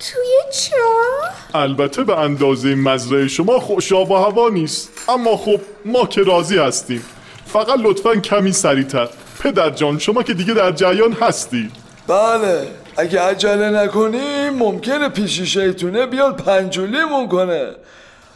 توی 0.00 0.52
چاه؟ 0.52 1.62
البته 1.62 2.04
به 2.04 2.18
اندازه 2.18 2.74
مزرعه 2.74 3.28
شما 3.28 3.60
خوش 3.60 3.92
آب 3.92 4.10
و 4.10 4.14
هوا 4.14 4.48
نیست. 4.48 4.90
اما 5.08 5.36
خب 5.36 5.60
ما 5.84 6.06
که 6.06 6.22
راضی 6.22 6.58
هستیم. 6.58 7.04
فقط 7.46 7.78
لطفا 7.82 8.16
کمی 8.16 8.52
سریعتر. 8.52 9.08
پدر 9.40 9.70
جان 9.70 9.98
شما 9.98 10.22
که 10.22 10.34
دیگه 10.34 10.54
در 10.54 10.72
جریان 10.72 11.12
هستی. 11.12 11.70
بله. 12.06 12.68
اگه 12.96 13.20
عجله 13.20 13.70
نکنیم 13.70 14.50
ممکنه 14.50 15.08
پیشی 15.08 15.46
شیطونه 15.46 16.06
بیاد 16.06 16.36
پنجولیمون 16.36 17.28
کنه. 17.28 17.70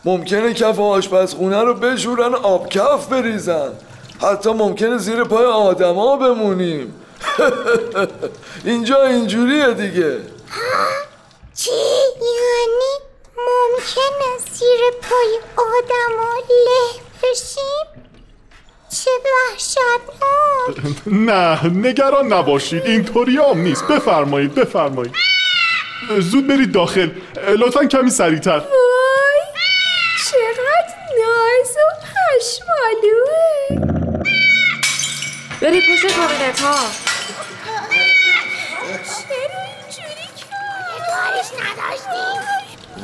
ممکنه 0.05 0.55
کف 0.55 0.81
آشپزخونه 0.81 1.61
رو 1.63 1.75
بشورن 1.75 2.35
آب 2.35 2.69
کف 2.69 3.07
بریزن. 3.07 3.71
حتی 4.23 4.51
ممکنه 4.51 4.99
زیر 4.99 5.25
پای 5.25 5.45
آدما 5.45 6.17
بمونیم. 6.17 6.95
اینجا 8.65 9.03
اینجوریه 9.03 9.75
دیگه؟ 9.75 10.17
یعنی 12.21 12.95
ممکنه 13.37 14.39
زیر 14.53 14.81
پای 15.03 15.39
آدم 15.57 16.21
له 16.49 17.01
بشیم؟ 17.23 18.05
چه 18.91 19.11
وحشتناک 19.25 21.07
نه 21.29 21.67
نگران 21.67 22.33
نباشید 22.33 22.87
اینطوری 22.87 23.37
هم 23.37 23.59
نیست. 23.59 23.85
بفرمایید 23.89 24.55
بفرمایید. 24.55 25.15
زود 26.19 26.47
برید 26.47 26.73
داخل. 26.73 27.11
لطفا 27.59 27.85
کمی 27.85 28.11
سریعتر. 28.11 28.59
وای 28.59 29.43
چقدر 30.31 30.95
ناز 31.19 31.77
و 31.77 31.79
پشمالوه. 32.05 33.89
برید 35.61 35.83
پشت 35.93 36.17
کابینت 36.17 36.61
ها 36.61 37.08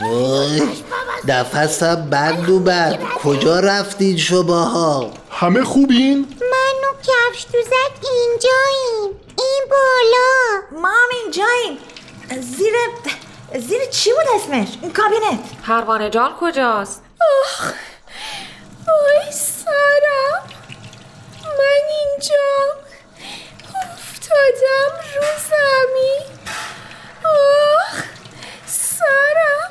وای 0.02 0.62
نفسم 1.24 2.10
بند 2.10 2.50
اومد 2.50 2.98
کجا 3.22 3.60
رفتین 3.60 4.16
شماها؟ 4.16 5.10
همه 5.30 5.64
خوبین؟ 5.64 6.18
من 6.40 6.88
و 6.88 6.92
کفش 7.02 7.46
دوزک 7.52 7.92
اینجاییم. 8.12 9.20
این 9.38 9.64
بالا. 9.70 10.80
ما 10.82 10.88
هم 10.88 11.08
اینجاییم. 11.22 11.78
زیر 12.40 12.74
زیر 13.68 13.84
چی 13.90 14.10
بود 14.12 14.24
اسمش؟ 14.34 14.68
این 14.82 14.92
کابینت. 14.92 15.40
پروانه 15.66 16.10
جان 16.10 16.32
کجاست؟ 16.40 17.02
وای 18.86 19.32
سرم. 19.32 20.42
من 21.42 21.82
اینجا 21.90 22.46
افتادم 23.66 24.92
رو 25.14 25.26
زمین. 25.50 26.24
آخ 27.24 27.73
سرم 29.04 29.70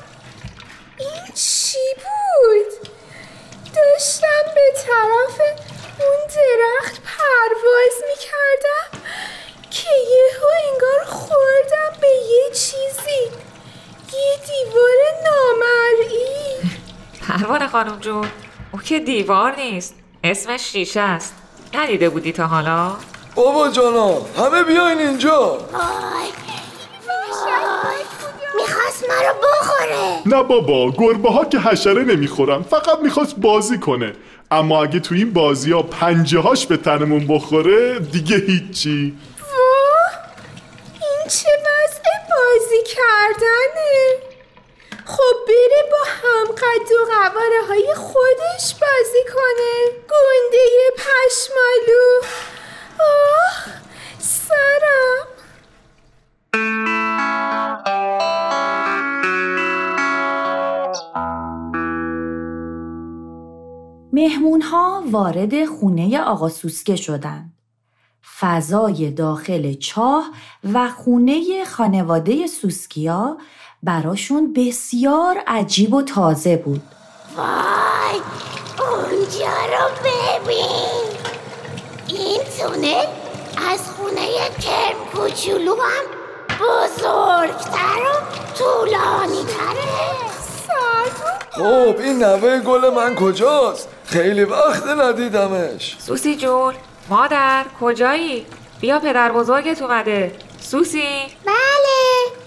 این 0.97 1.33
چی 1.35 1.93
بود؟ 1.95 2.89
داشتم 3.75 4.53
به 4.55 4.61
طرف 4.75 5.41
اون 5.99 6.19
درخت 6.27 7.01
پرواز 7.01 7.95
می‌کردم 8.09 9.03
که 9.71 9.89
یهو 9.89 10.47
انگار 10.71 11.05
خوردم 11.05 11.99
به 12.01 12.07
یه 12.07 12.49
چیزی. 12.53 13.31
یه 14.13 14.37
دیوار 14.47 14.99
نامرئی. 15.23 16.57
پروانه 17.27 17.67
خانم 17.67 17.99
جون 17.99 18.27
او 18.71 18.79
که 18.79 18.99
دیوار 18.99 19.55
نیست 19.55 19.95
اسمش 20.23 20.61
شیشه 20.61 20.99
است. 20.99 21.33
ندیده 21.73 22.09
بودی 22.09 22.31
تا 22.31 22.47
حالا؟ 22.47 22.95
بابا 23.35 23.69
جانا 23.69 24.21
همه 24.37 24.63
بیاین 24.63 24.99
اینجا 24.99 25.57
ما 29.07 29.72
رو 29.83 30.23
بخوره 30.23 30.37
نه 30.37 30.43
بابا 30.43 30.91
گربه 30.91 31.29
ها 31.31 31.45
که 31.45 31.59
حشره 31.59 32.03
نمی‌خورن 32.03 32.61
فقط 32.61 32.99
می‌خواست 33.03 33.35
بازی 33.35 33.77
کنه. 33.77 34.13
اما 34.51 34.83
اگه 34.83 34.99
تو 34.99 35.15
این 35.15 35.33
بازی 35.33 35.71
ها 35.71 35.81
پنجه 35.81 36.39
هاش 36.39 36.65
به 36.65 36.77
تنمون 36.77 37.27
بخوره 37.27 37.99
دیگه 37.99 38.37
هیچی. 38.37 39.13
واه 39.39 40.13
این 40.93 41.29
چه 41.29 41.49
وضع 41.49 42.01
بازی 42.29 42.83
کردنه. 42.95 44.17
خب 45.05 45.35
بره 45.47 45.83
با 45.91 45.97
هم 46.07 46.45
قد 46.55 46.91
و 46.91 47.05
قواره 47.11 47.61
های 47.67 47.93
خودش 47.95 48.75
بازی 48.81 49.23
کنه. 49.33 49.91
گنده 50.09 50.65
پشمالو. 50.97 52.21
آه 52.99 53.65
سرم. 54.19 55.27
مهمون 64.13 64.62
ها 64.62 65.04
وارد 65.12 65.65
خونه 65.65 66.21
آقا 66.21 66.49
سوسکه 66.49 66.95
شدند. 66.95 67.54
فضای 68.39 69.12
داخل 69.12 69.73
چاه 69.73 70.26
و 70.73 70.89
خونه 70.89 71.65
خانواده 71.65 72.47
سوسکیا 72.47 73.38
براشون 73.84 74.54
بسیار 74.54 75.38
عجیب 75.47 75.93
و 75.93 76.02
تازه 76.02 76.58
بود. 76.58 76.82
وای 77.38 78.19
اونجا 78.80 79.45
رو 79.45 79.89
ببین 80.04 81.13
این 82.08 82.41
تونل 82.58 83.06
از 83.71 83.89
خونه 83.91 84.28
کرم 84.62 84.99
کوچولو 85.13 85.76
هم 85.76 86.06
بزرگتر 86.60 87.99
و 87.99 88.13
طولانی 88.58 89.43
تره 89.43 90.42
خب 91.51 91.97
این 91.99 92.23
نوه 92.23 92.59
گل 92.59 92.89
من 92.89 93.15
کجاست؟ 93.15 93.89
خیلی 94.05 94.43
وقت 94.43 94.88
ندیدمش. 94.88 95.95
سوسی 95.99 96.36
جون 96.36 96.73
مادر 97.09 97.65
کجایی؟ 97.81 98.45
بیا 98.81 98.99
پدر 98.99 99.31
بزرگت 99.31 99.81
اومده. 99.81 100.31
سوسی؟ 100.62 101.07
بله 101.45 101.93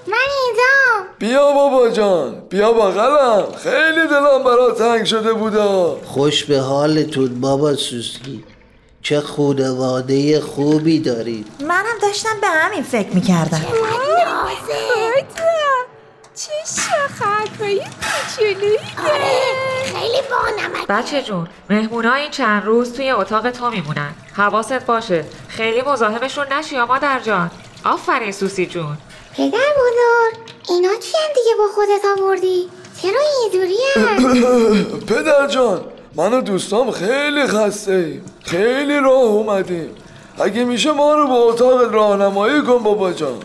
من 0.07 0.17
اینجا 0.47 1.07
بیا 1.19 1.53
بابا 1.53 1.89
جان 1.89 2.43
بیا 2.49 2.73
بغلم. 2.73 3.47
خیلی 3.63 4.07
دلم 4.07 4.45
برات 4.45 4.79
تنگ 4.79 5.05
شده 5.05 5.33
بودا. 5.33 6.01
خوش 6.05 6.45
به 6.45 6.61
حالتون 6.61 7.41
بابا 7.41 7.75
سوسکی 7.75 8.45
چه 9.03 9.21
خونواده 9.21 10.41
خوبی 10.41 10.99
دارید. 10.99 11.47
منم 11.61 11.99
داشتم 12.03 12.41
به 12.41 12.47
همین 12.47 12.83
فکر 12.83 13.11
می‌کردم. 13.15 13.63
چه 16.37 16.53
شاخکهای 16.67 17.81
کوچولویی 17.81 18.79
آره 18.99 19.41
خیلی 19.85 20.19
بانمک 20.31 20.87
بچه 20.89 21.23
جون 21.23 21.49
مهمونا 21.71 22.15
این 22.15 22.31
چند 22.31 22.65
روز 22.65 22.93
توی 22.93 23.11
اتاق 23.11 23.51
تو 23.51 23.71
میمونن. 23.71 24.11
حواست 24.33 24.87
باشه. 24.87 25.25
خیلی 25.49 25.83
مزاحمشون 25.83 26.53
نشی 26.53 26.75
یا 26.75 26.87
مادر 26.87 27.21
جان. 27.21 27.51
آفرین 27.85 28.33
سوسی 28.33 28.67
جون. 28.67 28.97
پدر 29.37 29.49
بزرگ 29.49 30.39
اینا 30.69 30.89
چی 30.89 31.17
هم 31.17 31.35
دیگه 31.35 31.57
با 31.59 31.65
خودت 31.75 32.21
آوردی؟ 32.23 32.69
چرا 33.03 33.21
اینجوری 33.43 33.79
پدر 35.09 35.47
جان 35.47 35.81
من 36.15 36.35
و 36.35 36.41
دوستام 36.41 36.91
خیلی 36.91 37.47
خسته 37.47 37.93
ایم. 37.93 38.25
خیلی 38.45 38.99
راه 38.99 39.23
اومدیم. 39.23 39.95
اگه 40.41 40.65
میشه 40.65 40.93
ما 40.93 41.15
رو 41.15 41.27
به 41.27 41.33
اتاق 41.35 41.95
راهنمایی 41.95 42.63
کن 42.63 42.79
بابا 42.79 43.13
جان. 43.13 43.39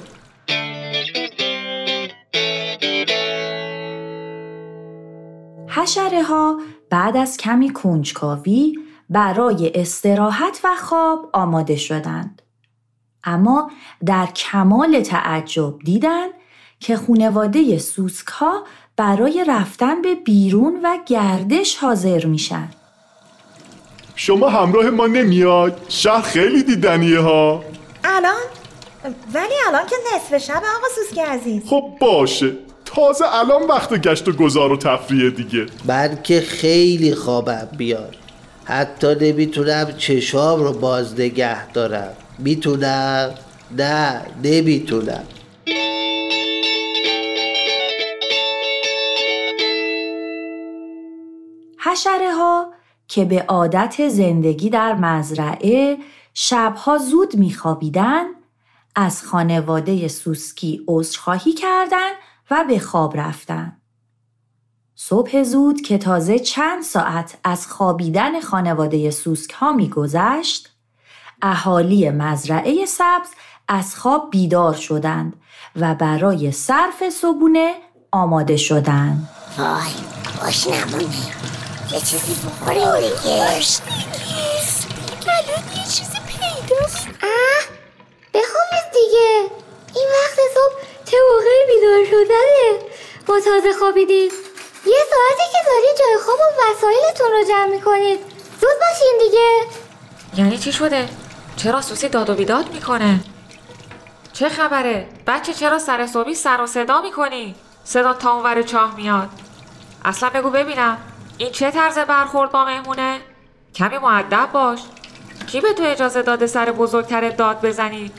حشره 5.91 6.23
ها 6.23 6.59
بعد 6.89 7.17
از 7.17 7.37
کمی 7.37 7.73
کنجکاوی 7.73 8.79
برای 9.09 9.71
استراحت 9.75 10.59
و 10.63 10.67
خواب 10.75 11.29
آماده 11.33 11.75
شدند. 11.75 12.41
اما 13.23 13.71
در 14.05 14.25
کمال 14.25 15.01
تعجب 15.01 15.79
دیدند 15.79 16.29
که 16.79 16.97
خونواده 16.97 17.77
سوسک 17.77 18.27
ها 18.27 18.63
برای 18.97 19.45
رفتن 19.47 20.01
به 20.01 20.15
بیرون 20.15 20.79
و 20.83 20.97
گردش 21.05 21.75
حاضر 21.75 22.25
میشن. 22.25 22.69
شما 24.15 24.49
همراه 24.49 24.89
ما 24.89 25.07
نمیاد؟ 25.07 25.85
شهر 25.89 26.21
خیلی 26.21 26.63
دیدنیه 26.63 27.19
ها. 27.19 27.63
الان؟ 28.03 28.41
ولی 29.33 29.53
الان 29.67 29.85
که 29.85 29.95
نصف 30.15 30.37
شب 30.37 30.61
آقا 30.77 30.87
سوسکی 30.95 31.21
عزیز. 31.21 31.63
خب 31.65 31.83
باشه. 32.01 32.70
تازه 32.95 33.25
الان 33.35 33.63
وقت 33.63 33.93
گشت 33.93 34.27
و 34.27 34.31
گذار 34.31 34.71
و 34.71 34.77
تفریح 34.77 35.29
دیگه. 35.29 35.65
بلکه 35.85 36.41
خیلی 36.41 37.15
خوابم 37.15 37.67
بیار. 37.77 38.15
حتی 38.65 39.15
نمی‌تونم 39.21 39.91
چشام 39.97 40.63
رو 40.63 40.73
باز 40.73 41.19
نگه 41.19 41.67
دارم. 41.67 42.13
می‌تونم؟ 42.39 43.29
نه 43.77 44.21
نمی‌تونم. 44.43 45.23
حشره 51.79 52.31
ها 52.31 52.73
که 53.07 53.25
به 53.25 53.45
عادت 53.47 54.09
زندگی 54.09 54.69
در 54.69 54.93
مزرعه 54.93 55.97
شبها 56.33 56.97
زود 56.97 57.35
میخوابیدن 57.35 58.25
از 58.95 59.23
خانواده 59.23 60.07
سوسکی 60.07 60.81
عذرخواهی 60.87 61.53
کردند 61.53 62.15
و 62.51 62.65
به 62.67 62.79
خواب 62.79 63.17
رفتن. 63.17 63.77
صبح 64.95 65.43
زود 65.43 65.81
که 65.81 65.97
تازه 65.97 66.39
چند 66.39 66.83
ساعت 66.83 67.37
از 67.43 67.67
خوابیدن 67.67 68.41
خانواده 68.41 69.11
سوسک 69.11 69.51
ها 69.51 69.71
میگذشت 69.71 70.69
اهالی 71.41 72.09
مزرعه 72.09 72.85
سبز 72.85 73.27
از 73.67 73.95
خواب 73.95 74.29
بیدار 74.31 74.73
شدند 74.73 75.33
و 75.75 75.95
برای 75.95 76.51
صرف 76.51 77.09
صبونه 77.09 77.73
آماده 78.11 78.57
شدند. 78.57 79.29
وای 79.57 79.91
باش 80.41 80.67
نمونه 80.67 81.03
یه 81.91 81.99
چیزی 81.99 82.33
بخوریم 82.33 82.99
دیگه 82.99 83.43
الان 85.27 85.77
یه 85.77 85.83
چیزی 85.83 86.17
پیدا 86.27 86.85
اه 87.23 87.63
بخوابید 88.33 88.91
دیگه 88.93 89.51
این 89.95 90.07
وقت 90.11 90.39
صبح 90.53 90.90
چه 91.11 91.17
موقعی 91.31 91.65
بیدار 91.67 92.05
شدنه 92.05 92.91
با 93.25 93.39
تازه 93.39 93.73
خوابیدید 93.79 94.31
یه 94.85 94.99
ساعتی 95.09 95.51
که 95.51 95.57
دارید 95.67 95.97
جای 95.99 96.17
خواب 96.25 96.39
و 96.39 96.61
وسایلتون 96.61 97.31
رو 97.31 97.43
جمع 97.47 97.65
می‌کنید 97.65 98.19
زود 98.61 98.79
باشین 98.79 99.19
دیگه 99.19 99.47
یعنی 100.37 100.57
چی 100.57 100.71
شده؟ 100.71 101.09
چرا 101.55 101.81
سوسی 101.81 102.09
داد 102.09 102.29
و 102.29 102.33
بیداد 102.33 102.73
می‌کنه؟ 102.73 103.19
چه 104.33 104.49
خبره؟ 104.49 105.07
بچه 105.27 105.53
چرا 105.53 105.79
سر 105.79 106.07
صبحی 106.07 106.35
سر 106.35 106.61
و 106.61 106.67
صدا 106.67 107.01
می‌کنی؟ 107.01 107.55
صدا 107.83 108.13
تا 108.13 108.33
اونور 108.33 108.61
چاه 108.61 108.95
میاد 108.95 109.29
اصلا 110.05 110.29
بگو 110.29 110.49
ببینم 110.49 110.97
این 111.37 111.51
چه 111.51 111.71
طرز 111.71 111.97
برخورد 111.97 112.51
با 112.51 112.65
مهمونه؟ 112.65 113.21
کمی 113.75 113.97
معدب 113.97 114.49
باش 114.53 114.79
کی 115.47 115.61
به 115.61 115.73
تو 115.73 115.83
اجازه 115.83 116.21
داده 116.21 116.47
سر 116.47 116.71
بزرگترت 116.71 117.37
داد 117.37 117.61
بزنی؟ 117.61 118.11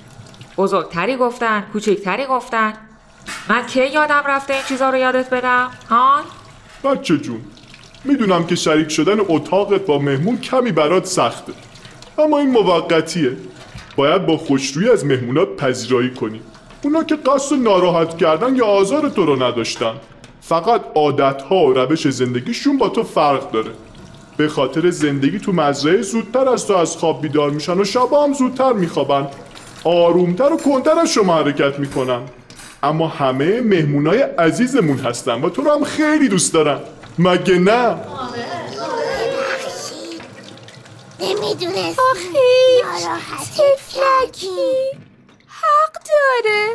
بزرگتری 0.56 1.16
گفتن 1.16 1.60
کوچکتری 1.72 2.26
گفتن. 2.26 2.72
من 3.48 3.66
کی 3.66 3.86
یادم 3.86 4.22
رفته 4.28 4.54
این 4.54 4.62
چیزا 4.68 4.90
رو 4.90 4.96
یادت 4.96 5.30
بدم؟ 5.30 5.70
هان؟ 5.90 6.22
بچه 6.84 7.18
جون 7.18 7.40
می‌دونم 8.04 8.46
که 8.46 8.54
شریک 8.54 8.88
شدن 8.88 9.16
اتاقت 9.28 9.86
با 9.86 9.98
مهمون 9.98 10.38
کمی 10.38 10.72
برات 10.72 11.06
سخته. 11.06 11.52
اما 12.18 12.38
این 12.38 12.50
موقتیه. 12.50 13.36
باید 13.96 14.26
با 14.26 14.36
خوشرویی 14.36 14.90
از 14.90 15.06
مهمونات 15.06 15.56
پذیرایی 15.56 16.10
کنی. 16.10 16.40
اونا 16.82 17.04
که 17.04 17.16
قصد 17.16 17.56
ناراحت 17.56 18.16
کردن 18.18 18.56
یا 18.56 18.66
آزار 18.66 19.08
تو 19.08 19.26
رو 19.26 19.42
نداشتن. 19.42 19.94
فقط 20.40 20.80
عادتها 20.94 21.56
و 21.56 21.74
روش 21.74 22.08
زندگیشون 22.08 22.78
با 22.78 22.88
تو 22.88 23.02
فرق 23.02 23.50
داره. 23.50 23.70
به 24.36 24.48
خاطر 24.48 24.90
زندگی 24.90 25.38
تو 25.38 25.52
مزرعه 25.52 26.02
زودتر 26.02 26.48
از 26.48 26.66
تو 26.66 26.76
از 26.76 26.96
خواب 26.96 27.22
بیدار 27.22 27.50
میشن 27.50 27.80
و 27.80 27.84
شبا 27.84 28.24
هم 28.24 28.32
زودتر 28.32 28.72
میخوابن. 28.72 29.26
آرومتر 29.84 30.52
و 30.52 30.56
کنتر 30.56 30.98
از 30.98 31.12
شما 31.12 31.36
حرکت 31.36 31.78
می‌کنن 31.78 32.22
اما 32.82 33.08
همه 33.08 33.60
مهمونای 33.60 34.22
عزیزمون 34.22 34.98
هستن 34.98 35.42
و 35.42 35.50
تو 35.50 35.62
رو 35.62 35.70
هم 35.72 35.84
خیلی 35.84 36.28
دوست 36.28 36.52
دارن 36.54 36.80
مگه 37.18 37.58
نه؟ 37.58 37.96
نمی‌دونست 41.20 41.98
آخه 41.98 42.82
تفلکی. 43.56 44.90
حق 45.48 45.92
داره. 45.92 46.68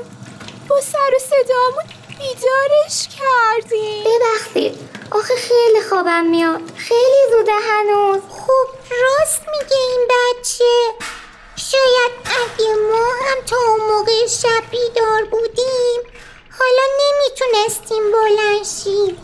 با 0.67 0.81
سر 0.81 1.15
و 1.15 1.19
صدامون 1.19 1.83
بیدارش 2.09 3.07
کردیم. 3.07 4.03
ببخشید. 4.03 4.79
آخه 5.11 5.33
خیلی 5.35 5.81
خوابم 5.89 6.25
میاد. 6.25 6.61
خیلی 6.75 7.21
زوده 7.31 7.51
هنوز. 7.51 8.21
خب 8.29 8.67
راست 8.89 9.41
میگه 9.51 9.77
این 9.89 10.07
بچه. 10.09 10.93
شاید 11.57 12.11
اگه 12.25 12.75
ما 12.91 13.05
هم 13.25 13.45
تا 13.45 13.55
اون 13.69 13.91
موقع 13.91 14.27
شب 14.27 14.71
بیدار 14.71 15.23
بودیم 15.31 16.01
حالا 16.59 16.83
نمی‌تونستیم 17.01 18.03
بلند 18.11 18.65
شیم. 18.65 19.17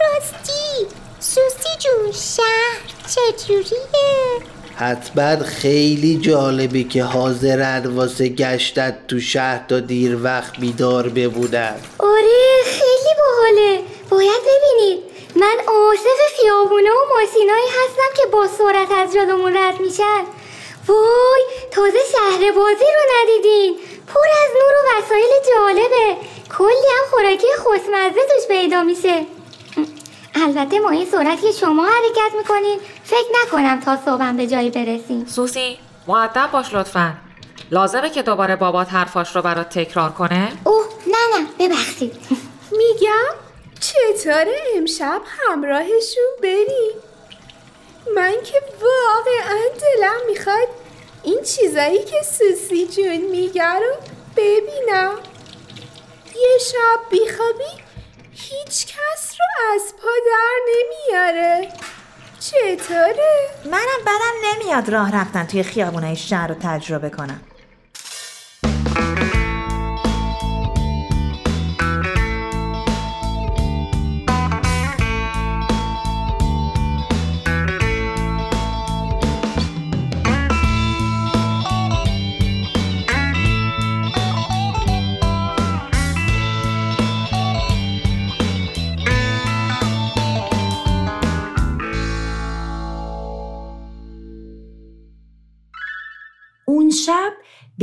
راستی 0.00 0.86
سوسی 1.20 1.68
جون 1.78 2.12
شهر 2.12 2.80
چجوریه؟ 3.14 4.40
حتما 4.76 5.44
خیلی 5.44 6.18
جالبه 6.18 6.82
که 6.84 7.04
حاضرن 7.04 7.86
واسه 7.86 8.28
گشتن 8.28 8.98
تو 9.08 9.20
شهر 9.20 9.64
تا 9.68 9.80
دیر 9.80 10.18
وقت 10.22 10.56
بیدار 10.60 11.08
بمونن. 11.08 11.74
آره 11.98 12.62
خیلی 12.64 13.14
باحاله. 13.18 13.82
باید 14.10 14.42
ببینید. 14.42 15.04
من 15.36 15.56
عاشق 15.68 16.20
خیابونه 16.40 16.90
و 16.90 17.14
ماشینایی 17.14 17.66
هستم 17.68 18.10
که 18.16 18.26
با 18.32 18.46
سرعت 18.58 18.90
از 18.92 19.14
جلومون 19.14 19.56
رد 19.56 19.80
میشن. 19.80 20.24
وای 20.88 21.44
تازه 21.70 21.98
شهر 22.12 22.52
بازی 22.52 22.84
رو 22.84 23.02
ندیدین. 23.16 23.76
پر 24.14 24.28
از 24.44 24.50
نور 24.60 24.72
و 24.72 24.98
وسایل 24.98 25.30
جالبه. 25.54 26.16
کلی 26.58 26.88
هم 26.98 27.10
خوراکی 27.10 27.46
خوشمزه 27.58 28.20
توش 28.34 28.48
پیدا 28.48 28.82
میشه. 28.82 29.26
البته 30.34 30.80
ما 30.80 30.90
این 30.90 31.06
سرعت 31.06 31.40
که 31.40 31.52
شما 31.52 31.86
حرکت 31.86 32.36
می‌کنین 32.36 32.80
فکر 33.04 33.28
نکنم 33.42 33.80
تا 33.80 33.96
صبحم 34.04 34.36
به 34.36 34.46
جایی 34.46 34.70
برسیم. 34.70 35.26
سوسی 35.26 35.78
معدب 36.06 36.50
باش 36.52 36.74
لطفا. 36.74 37.14
لازمه 37.70 38.10
که 38.10 38.22
دوباره 38.22 38.56
بابات 38.56 38.88
حرفاش 38.92 39.36
رو 39.36 39.42
برات 39.42 39.68
تکرار 39.68 40.10
کنه؟ 40.10 40.52
اوه 40.64 40.84
نه 41.06 41.38
نه 41.38 41.46
ببخشید. 41.58 42.12
میگم 42.72 43.34
چطوره 43.80 44.60
امشب 44.76 45.20
همراهشون 45.26 46.24
بریم 46.42 46.94
من 48.16 48.34
که 48.44 48.62
واقعا 48.80 49.60
دلم 49.80 50.26
می‌خواد 50.26 50.68
این 51.22 51.42
چیزایی 51.42 52.04
که 52.04 52.22
سوسی 52.22 52.86
جون 52.86 53.30
میگه 53.30 53.74
رو 53.74 53.96
ببینم. 54.36 55.14
یه 56.34 56.58
شب 56.58 57.10
بیخوابی 57.10 57.82
هیچ 58.32 58.86
کس 58.86 59.36
رو 59.38 59.74
از 59.74 59.94
پا 60.02 60.10
در 60.26 60.58
نمیاره. 60.68 61.68
چطوره؟ 62.40 63.48
منم 63.64 64.00
بدم 64.06 64.48
نمیاد 64.52 64.88
راه 64.88 65.16
رفتن 65.20 65.46
توی 65.46 65.62
خیابونای 65.62 66.16
شهر 66.16 66.46
رو 66.46 66.54
تجربه 66.62 67.10
کنم. 67.10 67.40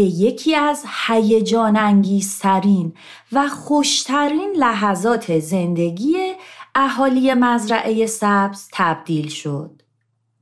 به 0.01 0.07
یکی 0.07 0.55
از 0.55 0.85
هیجان 1.07 1.77
انگیزترین 1.77 2.93
و 3.31 3.47
خوشترین 3.47 4.53
لحظات 4.57 5.39
زندگی 5.39 6.33
اهالی 6.75 7.33
مزرعه 7.33 8.05
سبز 8.05 8.69
تبدیل 8.73 9.27
شد. 9.27 9.81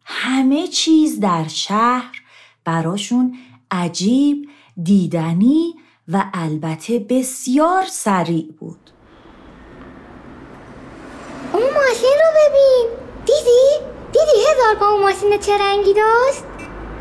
همه 0.06 0.68
چیز 0.68 1.20
در 1.20 1.48
شهر 1.48 2.22
براشون 2.66 3.38
عجیب، 3.72 4.50
دیدنی 4.84 5.74
و 6.08 6.26
البته 6.34 7.00
بسیار 7.00 7.86
سریع 7.86 8.52
بود. 8.60 8.92
اون 11.54 11.64
ماشین 11.64 12.16
رو 12.16 12.32
ببین 12.36 12.88
دیدی؟ 13.26 13.86
دیدی 14.12 14.42
هزار 14.52 14.76
پا 14.80 14.88
اون 14.88 15.02
ماشین 15.02 15.38
چه 15.38 15.58
رنگی 15.58 15.94
داشت 15.94 16.44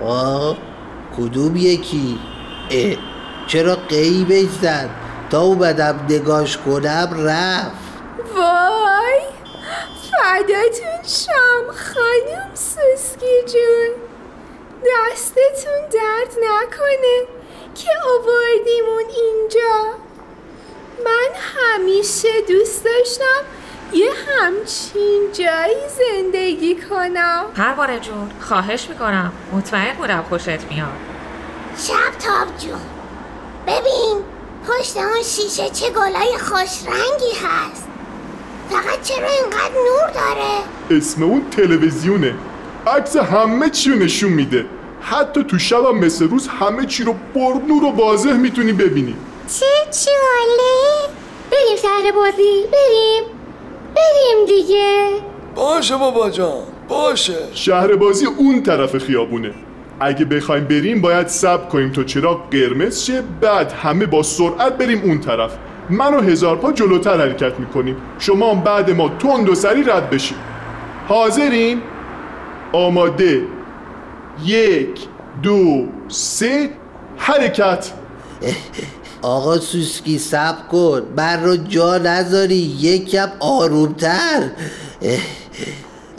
آه 0.02 0.56
کدوم 1.16 1.56
یکی 1.56 2.18
اه 2.70 2.96
چرا 3.46 3.74
قیبش 3.74 4.48
زد 4.62 4.90
تا 5.30 5.40
اومدم 5.40 6.06
نگاش 6.08 6.56
کنم 6.56 7.08
رفت. 7.26 7.88
وای 8.36 9.20
فداتون 10.10 11.02
شم 11.06 11.72
خانم 11.72 12.50
سوسکی 12.54 13.42
جون. 13.52 13.94
دستتون 14.86 15.80
درد 15.92 16.34
نکنه 16.42 17.26
که 17.74 17.88
آوردیمون 18.14 19.04
اینجا. 19.16 19.98
من 21.04 21.28
همیشه 21.56 22.28
دوست 22.48 22.84
داشتم 22.84 23.44
یه 23.92 24.10
همچین 24.28 25.32
جایی 25.32 25.88
زندگی 25.88 26.76
کنم. 26.90 27.44
پروانه 27.56 28.00
جون 28.00 28.30
خواهش 28.40 28.88
می‌کنم. 28.88 29.32
مطمئن 29.52 29.94
بودم 29.94 30.24
خوشت 30.28 30.48
میاد. 30.70 31.07
شب 31.78 32.18
تاب 32.18 32.56
جون. 32.58 32.80
ببین 33.66 34.24
پشت 34.68 34.96
اون 34.96 35.22
شیشه 35.22 35.70
چه 35.70 35.90
گلای 35.90 36.38
خوش 36.38 36.86
رنگی 36.86 37.32
هست. 37.44 37.88
فقط 38.70 39.02
چرا 39.02 39.28
اینقدر 39.28 39.74
نور 39.74 40.10
داره؟ 40.14 40.98
اسم 40.98 41.22
اون 41.22 41.50
تلویزیونه. 41.50 42.34
عکس 42.86 43.16
همه 43.16 43.70
چی 43.70 43.90
رو 43.90 43.98
نشون 43.98 44.30
میده. 44.32 44.66
حتی 45.00 45.44
تو 45.44 45.58
شب 45.58 45.84
هم 45.84 45.98
مثل 45.98 46.28
روز 46.28 46.48
همه 46.48 46.86
چی 46.86 47.04
رو 47.04 47.14
پرنور 47.34 47.84
و 47.84 47.90
واضح 47.90 48.32
می‌تونی 48.32 48.72
ببینی. 48.72 49.16
چه 49.48 49.66
جاله 49.90 51.08
بریم 51.50 51.76
شهر 51.82 52.12
بازی 52.12 52.66
بریم. 52.72 53.24
بریم 53.96 54.46
دیگه. 54.46 55.08
باشه 55.54 55.96
بابا 55.96 56.30
جان 56.30 56.62
باشه. 56.88 57.38
شهر 57.54 57.96
بازی 57.96 58.26
اون 58.26 58.62
طرف 58.62 58.98
خیابونه. 58.98 59.54
اگه 60.00 60.24
بخوایم 60.24 60.64
بریم 60.64 61.00
باید 61.00 61.28
صبر 61.28 61.68
کنیم 61.68 61.92
تا 61.92 62.04
چراغ 62.04 62.50
قرمز 62.50 63.00
شه 63.04 63.22
بعد 63.40 63.72
همه 63.72 64.06
با 64.06 64.22
سرعت 64.22 64.78
بریم 64.78 65.00
اون 65.04 65.20
طرف. 65.20 65.56
من 65.90 66.14
و 66.14 66.20
هزار 66.20 66.56
پا 66.56 66.72
جلوتر 66.72 67.20
حرکت 67.20 67.60
می‌کنیم. 67.60 67.96
شما 68.18 68.54
بعد 68.54 68.90
ما 68.90 69.08
تند 69.08 69.48
و 69.48 69.54
سری 69.54 69.82
رد 69.82 70.10
بشیم 70.10 70.38
حاضرین؟ 71.08 71.80
آماده. 72.72 73.42
یک 74.44 75.00
دو 75.42 75.86
سه. 76.08 76.70
حرکت. 77.16 77.92
آقا 79.22 79.58
سوسکی 79.58 80.18
سب 80.18 80.68
کن. 80.68 81.02
من 81.16 81.44
رو 81.44 81.56
جا 81.56 81.98
نذاری. 81.98 82.76
یکم 82.80 83.28
آرومتر. 83.40 84.42
اه، 85.02 85.18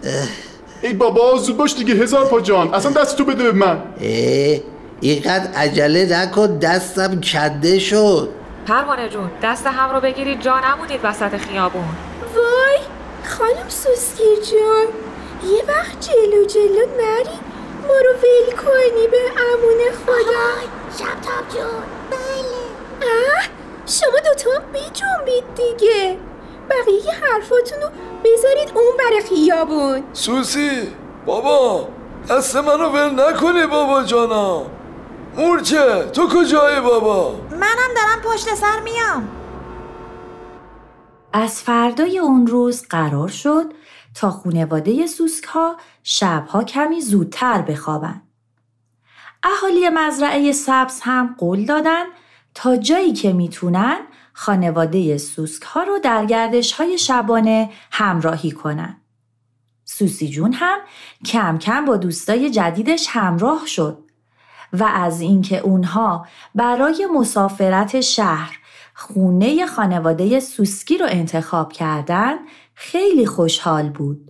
ای 0.81 0.93
بابا 0.93 1.37
زود 1.37 1.57
باش 1.57 1.75
دیگه. 1.75 1.93
هزار 1.93 2.25
پا 2.25 2.39
جان. 2.41 2.73
اصلا 2.73 2.91
دست 2.91 3.17
تو 3.17 3.25
بده 3.25 3.43
به 3.43 3.51
من. 3.51 3.83
اه، 4.01 4.59
اینقدر 5.01 5.51
عجله 5.55 6.05
نکن. 6.05 6.57
دستم 6.57 7.21
کنده 7.21 7.79
شد. 7.79 8.29
پروانه 8.67 9.09
جون 9.09 9.31
دست 9.43 9.67
هم 9.67 9.95
رو 9.95 10.01
بگیرید 10.01 10.41
جا 10.41 10.59
نمونید 10.59 10.99
وسط 11.03 11.37
خیابون. 11.37 11.83
وای 12.35 12.79
خانم 13.25 13.69
سوسکی 13.69 14.23
جون 14.23 14.87
یه 15.51 15.63
وقت 15.67 16.09
جلو 16.09 16.45
جلو 16.45 16.85
نری. 16.97 17.39
ما 17.87 17.93
رو 17.93 18.13
ول 18.23 18.55
کنی 18.55 19.07
به 19.11 19.17
امون 19.41 19.79
خدا. 20.05 20.69
شب 20.99 21.21
تاب 21.21 21.49
جون. 21.59 21.81
بله. 22.11 22.59
اه 23.01 23.45
شما 23.85 24.19
دوتا 24.25 24.51
هم 24.55 24.63
بیجنبید 24.73 25.43
دیگه. 25.55 26.17
بقیه 26.69 27.13
حرفاتون 27.13 27.81
رو 27.81 27.89
بذارید 28.23 28.71
اون 28.75 28.97
بر 28.97 29.27
خیابون. 29.29 30.03
سوسی 30.13 30.69
بابا 31.25 31.87
دست 32.29 32.55
منو 32.55 32.89
ول 32.89 33.29
نکنی 33.29 33.65
بابا 33.65 34.03
جانا. 34.03 34.65
مورچه 35.37 36.03
تو 36.13 36.27
کجایی 36.27 36.79
بابا؟ 36.81 37.35
منم 37.51 37.93
دارم 37.95 38.21
پشت 38.23 38.55
سر 38.55 38.79
میام. 38.79 39.29
از 41.33 41.61
فردای 41.61 42.19
اون 42.19 42.47
روز 42.47 42.85
قرار 42.89 43.27
شد 43.27 43.65
تا 44.15 44.29
خونواده 44.31 45.07
سوسک 45.07 45.43
ها 45.43 45.75
شبها 46.03 46.63
کمی 46.63 47.01
زودتر 47.01 47.61
بخوابن. 47.61 48.21
اهالی 49.43 49.89
مزرعه 49.89 50.51
سبز 50.51 50.99
هم 51.03 51.35
قول 51.37 51.65
دادن 51.65 52.05
تا 52.55 52.75
جایی 52.75 53.13
که 53.13 53.33
می‌تونن 53.33 53.97
خانواده 54.41 55.17
سوسک 55.17 55.63
ها 55.63 55.83
رو 55.83 55.99
در 55.99 56.25
گردش 56.25 56.71
های 56.71 56.97
شبانه 56.97 57.69
همراهی 57.91 58.51
کنن. 58.51 59.01
سوسی 59.85 60.29
جون 60.29 60.53
هم 60.53 60.79
کم 61.25 61.57
کم 61.57 61.85
با 61.85 61.97
دوستای 61.97 62.49
جدیدش 62.49 63.07
همراه 63.09 63.65
شد 63.65 63.97
و 64.73 64.83
از 64.83 65.21
اینکه 65.21 65.57
اونها 65.57 66.27
برای 66.55 67.07
مسافرت 67.13 68.01
شهر 68.01 68.59
خونه 68.93 69.65
خانواده 69.65 70.39
سوسکی 70.39 70.97
رو 70.97 71.05
انتخاب 71.09 71.73
کردن 71.73 72.35
خیلی 72.75 73.25
خوشحال 73.25 73.89
بود. 73.89 74.28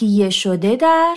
تهیه 0.00 0.30
شده 0.30 0.76
در 0.76 1.16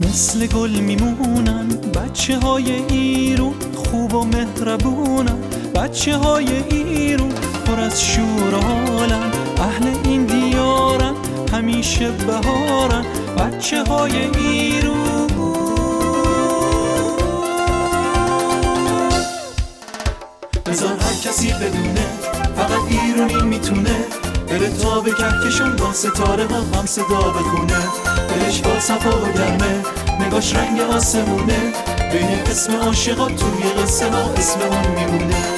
مثل 0.00 0.46
گل 0.46 0.70
میمونن. 0.70 1.68
بچه 1.68 2.38
های 2.38 2.72
ایرون 2.72 3.54
خوب 3.76 4.14
و 4.14 4.24
مهربونن. 4.24 5.38
بچه 5.74 6.16
های 6.16 6.48
ایرون 6.70 7.32
پر 7.66 7.80
از 7.80 8.02
شور 8.02 8.54
و 8.54 8.60
حالن. 8.60 9.32
اهل 9.58 9.94
این 10.04 10.26
دیارن 10.26 11.14
همیشه 11.52 12.10
بهارن. 12.10 13.04
بچه 13.38 13.84
های 13.84 14.12
ایرون. 14.36 15.28
بذار 20.66 20.96
هر 21.00 21.14
کسی 21.24 21.48
بدونه 21.52 22.06
فقط 22.56 22.80
ایرونی 22.90 23.42
می‌تونه. 23.42 23.96
بره 24.48 24.70
تا 24.70 25.00
به 25.00 25.10
کهکشون 25.10 25.76
با 25.76 25.92
ستاره 25.92 26.46
ها 26.46 26.78
هم 26.78 26.86
صدا 26.86 27.20
بخونه. 27.20 28.17
دلش 28.38 28.60
با 28.60 28.80
صفا 28.80 29.10
و 29.10 29.32
گرمه. 29.32 29.82
نگاش 30.26 30.54
رنگ 30.54 30.80
آسمونه. 30.80 31.72
بین 32.12 32.28
اسم 32.50 32.76
عاشقا 32.76 33.26
توی 33.26 33.82
قصه 33.82 34.10
ها 34.10 34.32
اسم 34.32 34.60
اون 34.60 34.86
میمونه. 34.86 35.57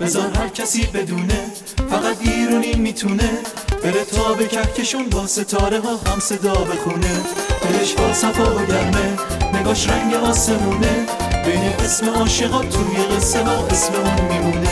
بذار 0.00 0.30
هر 0.36 0.48
کسی 0.48 0.86
بدونه. 0.86 1.44
فقط 1.90 2.16
ایرونی 2.20 2.74
می‌تونه. 2.74 3.30
بره 3.82 4.04
تا 4.04 4.34
به 4.34 4.48
کهکشون 4.48 5.08
با 5.08 5.26
ستاره 5.26 5.80
ها 5.80 5.96
هم 5.96 6.20
صدا 6.20 6.54
بخونه. 6.54 7.20
دلش 7.62 7.92
با 7.92 8.12
صفا 8.12 8.54
و 8.56 8.66
گرمه. 8.66 9.16
نگاش 9.60 9.88
رنگ 9.88 10.14
آسمونه. 10.14 11.06
بین 11.44 11.62
اسم 11.84 12.08
عاشقا 12.08 12.58
توی 12.58 13.16
قصه 13.16 13.44
ها 13.44 13.66
اسم 13.66 13.92
اون 13.94 14.32
میمونه. 14.32 14.65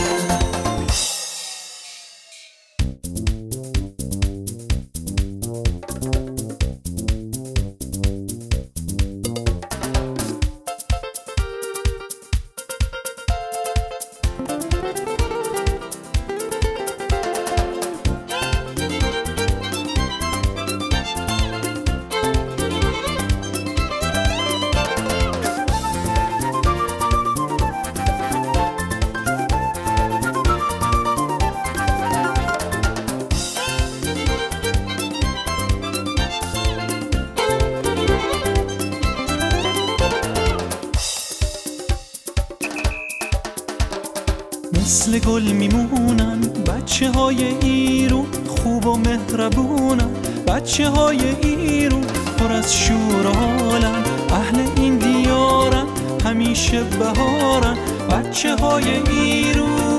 بچه 50.74 50.88
های 50.88 51.20
ایرون 51.42 52.04
پر 52.38 52.52
از 52.52 52.74
شور 52.76 53.26
حالن 53.26 54.04
اهل 54.30 54.66
این 54.76 54.98
دیارن 54.98 55.86
همیشه 56.24 56.82
بهارن. 56.82 57.76
بچه 58.10 58.56
های 58.56 58.84
ایرون. 59.08 59.98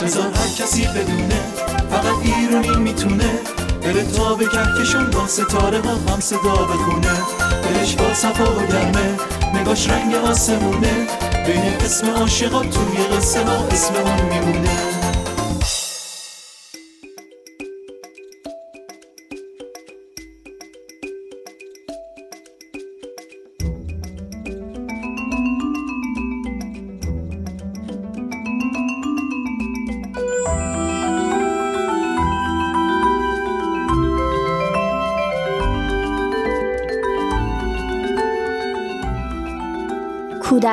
بذار 0.00 0.24
هر 0.24 0.48
کسی 0.58 0.86
بدونه 0.86 1.40
فقط 1.90 2.14
ایرونی 2.22 2.76
می‌تونه. 2.76 3.30
بره 3.82 4.04
تا 4.04 4.34
به 4.34 4.44
کهکشون 4.44 5.10
با 5.10 5.26
ستاره 5.26 5.80
ها 5.80 6.12
هم 6.12 6.20
صدا 6.20 6.54
بخونه. 6.54 7.16
دلش 7.62 7.94
با 7.94 8.14
صفا 8.14 8.44
و 8.44 8.66
گرمه 8.66 9.16
نگاش 9.54 9.90
رنگ 9.90 10.14
آسمونه. 10.14 11.06
بین 11.46 11.62
اسم 11.84 12.10
عاشقا 12.10 12.60
توی 12.60 13.16
قصه 13.16 13.44
ها 13.44 13.66
اسم 13.66 13.94
اون 13.94 14.38
میمونه. 14.38 14.85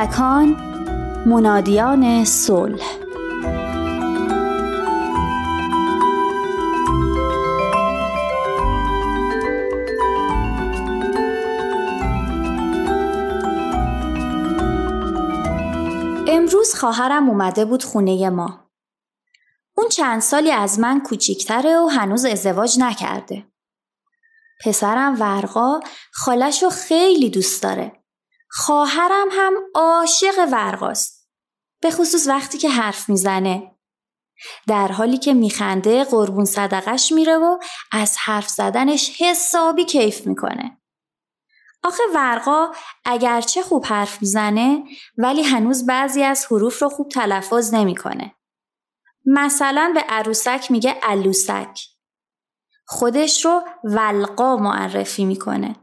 کودکان 0.04 0.48
منادیان 1.26 2.26
صلح 2.26 2.84
امروز 16.28 16.76
خواهرم 16.76 17.30
اومده 17.30 17.66
بود 17.66 17.84
خونه 17.84 18.30
ما. 18.30 18.70
اون 19.78 19.89
چند 19.89 20.22
سالی 20.22 20.52
از 20.52 20.80
من 20.80 21.02
کوچیکتره 21.02 21.80
و 21.80 21.88
هنوز 21.88 22.26
ازدواج 22.26 22.80
نکرده. 22.80 23.46
پسرم 24.66 25.22
ورقا 25.22 25.80
خالش 26.12 26.63
رو 26.63 26.70
خیلی 26.70 27.30
دوست 27.30 27.63
داره. 27.63 28.03
خواهرم 28.56 29.28
هم 29.32 29.54
عاشق 29.76 30.48
ورقاست. 30.52 31.30
به 31.82 31.92
خصوص 31.92 32.28
وقتی 32.28 32.58
که 32.58 32.70
حرف 32.70 33.10
می‌زنه. 33.10 33.76
در 34.68 34.88
حالی 34.88 35.18
که 35.18 35.34
میخنده 35.34 36.04
قربون 36.04 36.46
صدقش 36.46 37.12
میره 37.12 37.38
و 37.38 37.58
از 37.92 38.18
حرف 38.18 38.50
زدنش 38.50 39.22
حسابی 39.22 39.86
کیف 39.86 40.28
می‌کنه. 40.28 40.82
آخه 41.84 42.04
ورقا 42.16 42.72
اگرچه 43.06 43.62
خوب 43.62 43.86
حرف 43.86 44.22
می‌زنه 44.22 44.84
ولی 45.18 45.44
هنوز 45.44 45.86
بعضی 45.86 46.24
از 46.24 46.46
حروف 46.52 46.82
رو 46.82 46.89
خوب 46.89 47.10
تلفظ 47.10 47.74
نمی‌کنه. 47.74 48.36
مثلا 49.26 49.92
به 49.94 50.02
عروسک 50.02 50.68
میگه 50.70 51.00
علوسک. 51.04 51.80
خودش 52.86 53.46
رو 53.46 53.63
ولقا 53.84 54.58
معرفی 54.58 55.26
می‌کنه 55.26 55.76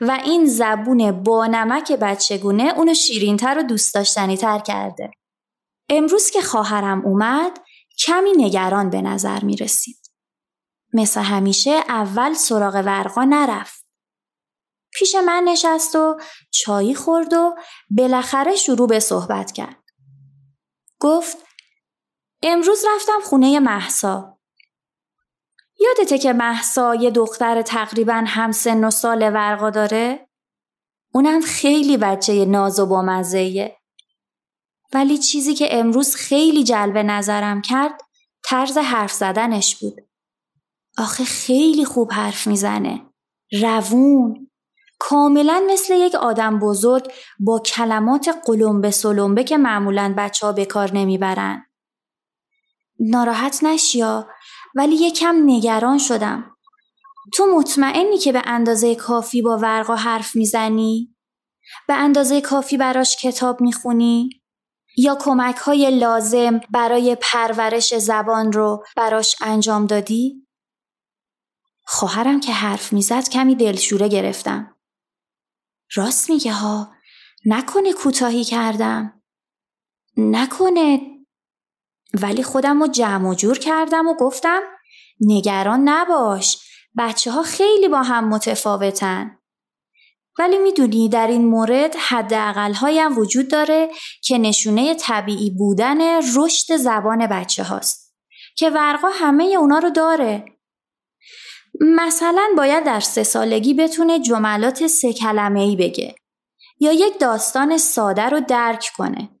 و 0.00 0.20
این 0.24 0.46
زبون 0.46 1.22
با 1.22 1.46
نمک 1.46 1.92
بچگونه 1.92 2.72
اونو 2.76 2.94
شیرینتر 2.94 3.58
و 3.58 3.62
دوست 3.62 3.94
داشتنی 3.94 4.36
تر 4.36 4.58
کرده. 4.58 5.10
امروز 5.88 6.30
که 6.30 6.42
خواهرم 6.42 7.06
اومد 7.06 7.58
کمی 8.06 8.32
نگران 8.36 8.90
به 8.90 9.02
نظر 9.02 9.44
می 9.44 9.56
رسید. 9.56 9.96
مثل 10.92 11.20
همیشه 11.20 11.70
اول 11.88 12.34
سراغ 12.34 12.74
ورقا 12.74 13.24
نرفت. 13.24 13.86
پیش 14.94 15.14
من 15.14 15.42
نشست 15.44 15.96
و 15.96 16.16
چایی 16.50 16.94
خورد 16.94 17.32
و 17.32 17.54
بالاخره 17.90 18.56
شروع 18.56 18.88
به 18.88 19.00
صحبت 19.00 19.52
کرد. 19.52 19.84
گفت 21.00 21.36
امروز 22.42 22.84
رفتم 22.94 23.20
خونه 23.24 23.60
محسا. 23.60 24.35
یادته 25.80 26.18
که 26.18 26.32
محسا 26.32 26.94
یه 26.94 27.10
دختر 27.10 27.62
تقریبا 27.62 28.24
هم 28.26 28.52
سن 28.52 28.84
و 28.84 28.90
سال 28.90 29.22
ورقا 29.22 29.70
داره؟ 29.70 30.28
اونم 31.14 31.40
خیلی 31.40 31.96
بچه 31.96 32.44
ناز 32.44 32.80
و 32.80 32.86
بامزهیه. 32.86 33.76
ولی 34.92 35.18
چیزی 35.18 35.54
که 35.54 35.78
امروز 35.78 36.14
خیلی 36.14 36.64
جلب 36.64 36.98
نظرم 36.98 37.62
کرد 37.62 38.00
طرز 38.44 38.78
حرف 38.78 39.12
زدنش 39.12 39.76
بود. 39.76 40.00
آخه 40.98 41.24
خیلی 41.24 41.84
خوب 41.84 42.12
حرف 42.12 42.46
می‌زنه. 42.46 43.00
روون. 43.62 44.50
کاملا 44.98 45.62
مثل 45.70 45.94
یک 45.94 46.14
آدم 46.14 46.58
بزرگ 46.58 47.12
با 47.40 47.58
کلمات 47.58 48.28
قلمبه 48.46 48.90
سلمبه 48.90 49.44
که 49.44 49.56
معمولا 49.56 50.14
بچه 50.18 50.46
ها 50.46 50.52
به 50.52 50.64
کار 50.64 50.92
نمی‌برن. 50.92 51.66
ناراحت 53.00 53.64
نشیا 53.64 54.28
ولی 54.76 54.96
یکم 54.96 55.36
نگران 55.46 55.98
شدم. 55.98 56.56
تو 57.34 57.46
مطمئنی 57.46 58.18
که 58.18 58.32
به 58.32 58.42
اندازه 58.44 58.94
کافی 58.94 59.42
با 59.42 59.58
ورقا 59.58 59.94
حرف 59.94 60.36
می‌زنی؟ 60.36 61.16
به 61.88 61.94
اندازه 61.94 62.40
کافی 62.40 62.76
براش 62.76 63.16
کتاب 63.16 63.60
می‌خونی؟ 63.60 64.28
یا 64.96 65.16
کمک 65.20 65.56
های 65.56 65.98
لازم 65.98 66.60
برای 66.70 67.16
پرورش 67.20 67.94
زبان 67.94 68.52
رو 68.52 68.84
براش 68.96 69.36
انجام 69.40 69.86
دادی؟ 69.86 70.46
خواهرم 71.84 72.40
که 72.40 72.52
حرف 72.52 72.92
می‌زد 72.92 73.28
کمی 73.28 73.54
دلشوره 73.54 74.08
گرفتم. 74.08 74.76
راست 75.94 76.30
میگه 76.30 76.52
ها 76.52 76.94
نکنه 77.46 77.92
کوتاهی 77.92 78.44
کردم. 78.44 79.22
نکنه 80.16 81.15
ولی 82.14 82.42
خودم 82.42 82.82
رو 82.82 82.88
جمع 82.88 83.28
و 83.28 83.34
جور 83.34 83.58
کردم 83.58 84.06
و 84.08 84.14
گفتم 84.14 84.60
نگران 85.20 85.88
نباش 85.88 86.58
بچه 86.98 87.30
ها 87.30 87.42
خیلی 87.42 87.88
با 87.88 88.02
هم 88.02 88.28
متفاوتن. 88.28 89.38
ولی 90.38 90.58
می‌دونی 90.58 91.08
در 91.08 91.26
این 91.26 91.46
مورد 91.46 91.96
حداقل 91.96 92.72
هایم 92.72 93.18
وجود 93.18 93.48
داره 93.48 93.90
که 94.22 94.38
نشونه 94.38 94.94
طبیعی 94.94 95.50
بودن 95.50 96.20
رشد 96.36 96.76
زبان 96.76 97.26
بچه 97.26 97.62
هاست 97.64 98.14
که 98.56 98.70
ورقا 98.70 99.08
همه 99.08 99.44
اونا 99.44 99.78
رو 99.78 99.90
داره. 99.90 100.44
مثلا 101.80 102.48
باید 102.56 102.84
در 102.84 103.00
سه 103.00 103.22
سالگی 103.22 103.74
بتونه 103.74 104.20
جملات 104.20 104.86
سه 104.86 105.12
کلمه 105.12 105.60
ای 105.60 105.76
بگه 105.76 106.14
یا 106.80 106.92
یک 106.92 107.18
داستان 107.18 107.78
ساده 107.78 108.22
رو 108.22 108.40
درک 108.40 108.90
کنه 108.96 109.35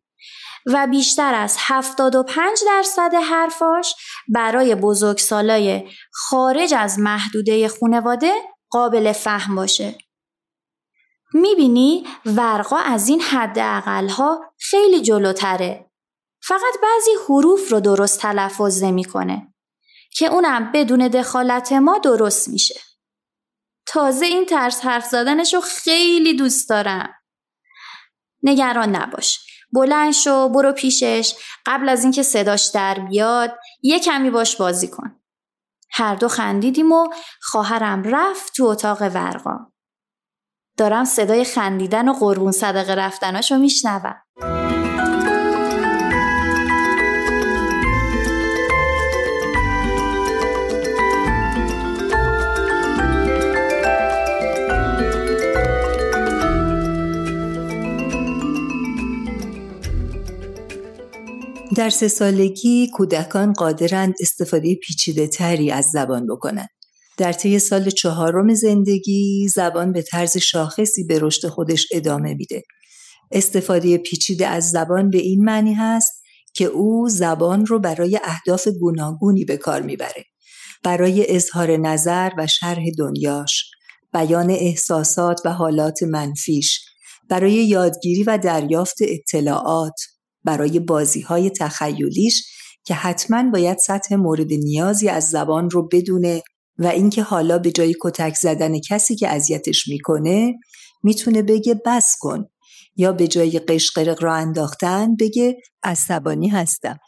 و 0.66 0.86
بیشتر 0.86 1.34
از 1.34 1.56
75 1.58 2.58
درصد 2.66 3.14
حرفاش 3.14 3.94
برای 4.28 4.74
بزرگسالای 4.74 5.90
خارج 6.12 6.74
از 6.74 6.98
محدوده 6.98 7.68
خانواده 7.68 8.32
قابل 8.70 9.12
فهم 9.12 9.56
باشه. 9.56 9.98
می‌بینی 11.34 12.06
ورقا 12.26 12.76
از 12.76 13.08
این 13.08 13.20
حد 13.20 13.58
ها 14.10 14.54
خیلی 14.58 15.02
جلوتره. 15.02 15.90
فقط 16.42 16.74
بعضی 16.82 17.10
حروف 17.28 17.72
رو 17.72 17.80
درست 17.80 18.20
تلفظ 18.20 18.82
نمی‌کنه 18.82 19.54
که 20.16 20.26
اونم 20.26 20.72
بدون 20.72 21.08
دخالت 21.08 21.72
ما 21.72 21.98
درست 21.98 22.48
میشه. 22.48 22.80
تازه 23.86 24.26
این 24.26 24.46
طرز 24.46 24.80
حرف 24.80 25.06
زدنش 25.06 25.54
رو 25.54 25.60
خیلی 25.60 26.34
دوست 26.34 26.68
دارم. 26.68 27.14
نگران 28.42 28.96
نباش. 28.96 29.45
بلند 29.76 30.12
شو 30.12 30.48
برو 30.48 30.72
پیشش 30.72 31.34
قبل 31.66 31.88
از 31.88 32.02
اینکه 32.02 32.22
صداش 32.22 32.66
در 32.66 32.98
بیاد 32.98 33.58
یه 33.82 34.00
کمی 34.00 34.30
باش 34.30 34.56
بازی 34.56 34.88
کن. 34.88 35.20
هر 35.90 36.14
دو 36.14 36.28
خندیدیم 36.28 36.92
و 36.92 37.08
خواهرم 37.42 38.02
رفت 38.02 38.54
تو 38.54 38.64
اتاق 38.64 39.02
ورقا. 39.02 39.58
دارم 40.76 41.04
صدای 41.04 41.44
خندیدن 41.44 42.08
و 42.08 42.12
قربون 42.12 42.52
صدقه 42.52 42.94
رفتناشو 42.94 43.58
میشنوم. 43.58 44.25
در 61.86 61.90
سه 61.90 62.08
سالگی 62.08 62.90
کودکان 62.90 63.52
قادرند 63.52 64.14
استفاده 64.20 64.74
پیچیده 64.74 65.26
تری 65.26 65.70
از 65.70 65.84
زبان 65.84 66.26
بکنند. 66.26 66.68
در 67.16 67.32
طی 67.32 67.58
سال 67.58 67.90
چهارم 67.90 68.54
زندگی 68.54 69.48
زبان 69.54 69.92
به 69.92 70.02
طرز 70.02 70.36
شاخصی 70.36 71.04
به 71.04 71.18
رشد 71.18 71.48
خودش 71.48 71.86
ادامه 71.92 72.34
میده. 72.34 72.62
استفاده 73.32 73.98
پیچیده 73.98 74.46
از 74.46 74.70
زبان 74.70 75.10
به 75.10 75.18
این 75.18 75.44
معنی 75.44 75.74
هست 75.74 76.22
که 76.54 76.64
او 76.64 77.08
زبان 77.08 77.66
رو 77.66 77.78
برای 77.78 78.20
اهداف 78.24 78.68
گوناگونی 78.68 79.44
به 79.44 79.56
کار 79.56 79.82
می‌بره. 79.82 80.24
برای 80.82 81.36
اظهار 81.36 81.76
نظر 81.76 82.30
و 82.38 82.46
شرح 82.46 82.84
دنیاش، 82.98 83.70
بیان 84.12 84.50
احساسات 84.50 85.40
و 85.44 85.52
حالات 85.52 86.02
منفیش، 86.02 86.80
برای 87.30 87.52
یادگیری 87.52 88.22
و 88.22 88.38
دریافت 88.38 88.96
اطلاعات، 89.00 90.00
برای 90.46 90.80
بازی 90.80 91.20
های 91.20 91.50
تخیلیش 91.50 92.44
که 92.84 92.94
حتما 92.94 93.50
باید 93.50 93.78
سطح 93.78 94.14
مورد 94.14 94.52
نیازی 94.52 95.08
از 95.08 95.28
زبان 95.30 95.70
رو 95.70 95.88
بدونه 95.88 96.42
و 96.78 96.86
اینکه 96.86 97.22
حالا 97.22 97.58
به 97.58 97.70
جای 97.70 97.94
کتک 98.00 98.34
زدن 98.34 98.78
کسی 98.78 99.16
که 99.16 99.28
اذیتش 99.28 99.88
می‌کنه 99.88 100.54
می‌تونه 101.02 101.42
بگه 101.42 101.80
بس 101.86 102.16
کن 102.20 102.44
یا 102.96 103.12
به 103.12 103.28
جای 103.28 103.58
قشقرق 103.58 104.22
را 104.22 104.34
انداختن 104.34 105.16
بگه 105.16 105.56
عصبانی 105.82 106.48
هستم 106.48 106.98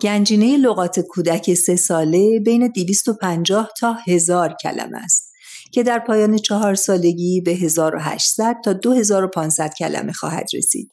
گنجینه 0.00 0.56
لغات 0.56 1.00
کودک 1.00 1.54
سه 1.54 1.76
ساله 1.76 2.40
بین 2.40 2.68
250 2.68 3.68
تا 3.80 3.96
هزار 4.06 4.54
کلمه 4.62 4.98
است 4.98 5.32
که 5.72 5.82
در 5.82 5.98
پایان 5.98 6.36
چهار 6.36 6.74
سالگی 6.74 7.40
به 7.40 7.50
1800 7.50 8.56
تا 8.64 8.72
2500 8.72 9.72
کلمه 9.78 10.12
خواهد 10.12 10.46
رسید. 10.54 10.90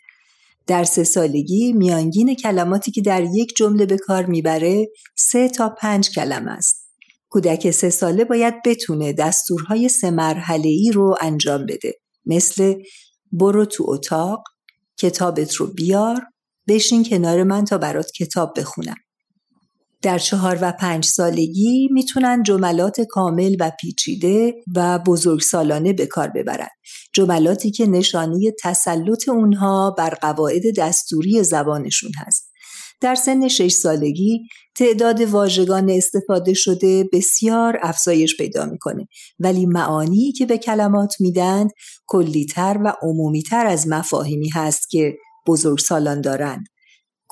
در 0.67 0.83
سه 0.83 1.03
سالگی 1.03 1.73
میانگین 1.73 2.35
کلماتی 2.35 2.91
که 2.91 3.01
در 3.01 3.23
یک 3.33 3.53
جمله 3.57 3.85
به 3.85 3.97
کار 3.97 4.25
می‌بره 4.25 4.87
سه 5.17 5.49
تا 5.49 5.69
پنج 5.69 6.09
کلمه 6.09 6.51
است. 6.51 6.89
کودک 7.29 7.71
سه 7.71 7.89
ساله 7.89 8.25
باید 8.25 8.53
بتونه 8.65 9.13
دستورهای 9.13 9.89
سه 9.89 10.11
مرحله 10.11 10.69
ای 10.69 10.91
رو 10.91 11.15
انجام 11.21 11.65
بده. 11.65 11.93
مثل 12.25 12.73
برو 13.31 13.65
تو 13.65 13.85
اتاق، 13.87 14.43
کتابت 14.97 15.55
رو 15.55 15.67
بیار، 15.67 16.21
بشین 16.67 17.03
کنار 17.03 17.43
من 17.43 17.65
تا 17.65 17.77
برات 17.77 18.11
کتاب 18.11 18.59
بخونم. 18.59 18.95
در 20.03 20.19
چهار 20.19 20.57
و 20.61 20.71
پنج 20.71 21.05
سالگی 21.05 21.89
می‌تونن 21.91 22.43
جملات 22.43 23.01
کامل 23.01 23.55
و 23.59 23.71
پیچیده 23.81 24.53
و 24.75 24.99
بزرگسالانه 24.99 25.93
به 25.93 26.05
کار 26.05 26.27
ببرن. 26.27 26.67
جملاتی 27.13 27.71
که 27.71 27.85
نشانی 27.85 28.51
تسلط 28.63 29.29
اونها 29.29 29.95
بر 29.97 30.09
قواعد 30.09 30.61
دستوری 30.77 31.43
زبانشون 31.43 32.11
هست. 32.17 32.49
در 33.01 33.15
سن 33.15 33.47
شش 33.47 33.71
سالگی 33.71 34.39
تعداد 34.75 35.21
واژگان 35.21 35.89
استفاده 35.89 36.53
شده 36.53 37.09
بسیار 37.13 37.79
افزایش 37.81 38.37
پیدا 38.37 38.65
می‌کنه 38.65 39.07
ولی 39.39 39.65
معانی 39.65 40.31
که 40.31 40.45
به 40.45 40.57
کلمات 40.57 41.13
میدند 41.19 41.69
کلیتر 42.07 42.79
و 42.85 42.93
عمومیتر 43.01 43.65
از 43.67 43.87
مفاهیمی 43.87 44.49
هست 44.49 44.89
که 44.89 45.13
بزرگسالان 45.47 46.21
دارند. 46.21 46.65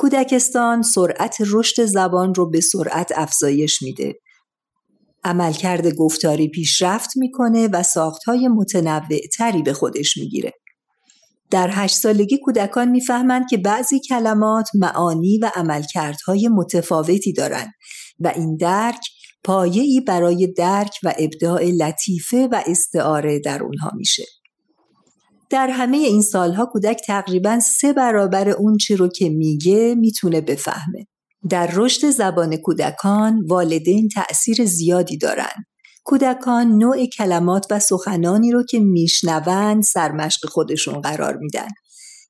کودکستان 0.02 0.82
سرعت 0.82 1.36
رشد 1.48 1.86
زبان 1.86 2.34
رو 2.34 2.50
به 2.50 2.62
سرعت 2.62 3.12
افزایش 3.16 3.82
میده. 3.82 4.16
عملکرد 5.24 5.96
گفتاری 5.96 6.50
پیشرفت 6.50 7.10
می‌کنه 7.16 7.68
و 7.68 7.84
ساختهای 7.84 8.48
متنوع 8.48 9.20
تری 9.38 9.62
به 9.62 9.74
خودش 9.74 10.18
می‌گیره. 10.18 10.54
در 11.52 11.70
هشت 11.72 11.96
سالگی 11.96 12.38
کودکان 12.38 12.90
می‌فهمند 12.90 13.50
که 13.50 13.58
بعضی 13.58 14.00
کلمات 14.00 14.70
معانی 14.76 15.38
و 15.38 15.52
عملکردهای 15.56 16.48
متفاوتی 16.48 17.34
دارند 17.34 17.72
و 18.20 18.32
این 18.36 18.58
درک 18.58 19.02
پایه‌ای 19.44 20.02
برای 20.08 20.54
درک 20.58 20.94
و 21.04 21.14
ابداع 21.20 21.64
لطیفه 21.64 22.48
و 22.52 22.64
استعاره 22.68 23.40
در 23.40 23.64
اونها 23.64 23.92
میشه. 23.96 24.24
در 25.52 25.70
همه 25.70 25.98
این 25.98 26.22
سالها 26.22 26.66
کودک 26.66 27.02
تقریبا 27.08 27.60
سه 27.60 27.94
برابر 27.94 28.50
اون 28.50 28.78
چی 28.78 28.96
رو 28.96 29.08
که 29.08 29.30
میگه 29.30 29.96
می‌تونه 29.96 30.42
بفهمه. 30.42 31.08
در 31.50 31.70
رشد 31.74 32.10
زبان 32.10 32.58
کودکان 32.58 33.46
والدین 33.48 34.10
تأثیر 34.10 34.66
زیادی 34.66 35.18
دارند. 35.18 35.66
کودکان 36.04 36.78
نوع 36.78 37.06
کلمات 37.06 37.66
و 37.70 37.80
سخنانی 37.80 38.52
رو 38.52 38.64
که 38.64 38.80
میشنوند 38.80 39.84
سرمشق 39.84 40.50
خودشون 40.50 41.02
قرار 41.02 41.38
میدن. 41.38 41.68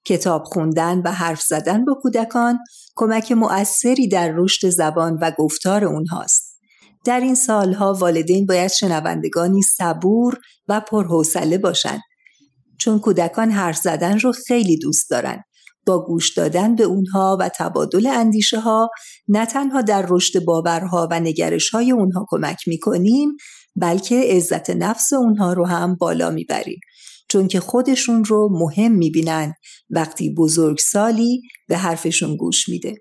کتاب 0.05 0.43
خوندن 0.43 1.01
و 1.05 1.11
حرف 1.11 1.41
زدن 1.41 1.85
با 1.85 1.93
کودکان 2.01 2.59
کمک 2.95 3.31
مؤثری 3.31 4.07
در 4.07 4.31
رشد 4.35 4.69
زبان 4.69 5.17
و 5.21 5.31
گفتار 5.37 5.85
اونهاست. 5.85 6.59
در 7.05 7.19
این 7.19 7.35
سالها 7.35 7.93
والدین 7.93 8.45
باید 8.45 8.71
شنوندگانی 8.71 9.61
صبور 9.61 10.37
و 10.67 10.79
پرحوصله 10.79 11.57
باشند 11.57 12.01
چون 12.81 12.99
کودکان 12.99 13.51
حرف 13.51 13.77
زدن 13.77 14.19
رو 14.19 14.33
خیلی 14.47 14.77
دوست 14.77 15.09
دارن. 15.09 15.43
با 15.85 16.05
گوش 16.05 16.33
دادن 16.33 16.75
به 16.75 16.83
اونها 16.83 17.37
و 17.39 17.49
تبادل 17.49 18.07
اندیشه 18.07 18.59
ها 18.59 18.89
نه 19.27 19.45
تنها 19.45 19.81
در 19.81 20.05
رشد 20.09 20.45
باورها 20.45 21.07
و 21.11 21.19
نگرش 21.19 21.69
های 21.69 21.91
اونها 21.91 22.25
کمک 22.29 22.67
می‌کنیم 22.67 23.29
بلکه 23.75 24.21
عزت 24.29 24.69
نفس 24.69 25.13
اونها 25.13 25.53
رو 25.53 25.65
هم 25.65 25.95
بالا 25.95 26.29
می‌بریم 26.29 26.79
چون 27.29 27.47
که 27.47 27.59
خودشون 27.59 28.23
رو 28.23 28.49
مهم 28.51 28.91
می‌بینن 28.91 29.53
وقتی 29.89 30.33
بزرگسالی 30.33 31.41
به 31.67 31.77
حرفشون 31.77 32.35
گوش 32.35 32.69
میده. 32.69 32.95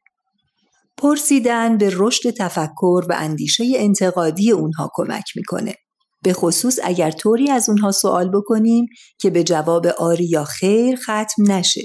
پرسیدن 0.96 1.78
به 1.78 1.90
رشد 1.92 2.30
تفکر 2.30 3.04
و 3.08 3.14
اندیشه 3.18 3.64
انتقادی 3.76 4.50
اونها 4.50 4.90
کمک 4.94 5.24
می‌کنه. 5.36 5.74
به 6.22 6.32
خصوص 6.32 6.78
اگر 6.82 7.10
طوری 7.10 7.50
از 7.50 7.68
اونها 7.68 7.90
سوال 7.90 8.30
بکنیم 8.30 8.86
که 9.18 9.30
به 9.30 9.44
جواب 9.44 9.86
آری 9.86 10.24
یا 10.24 10.44
خیر 10.44 10.96
ختم 10.96 11.52
نشه. 11.52 11.82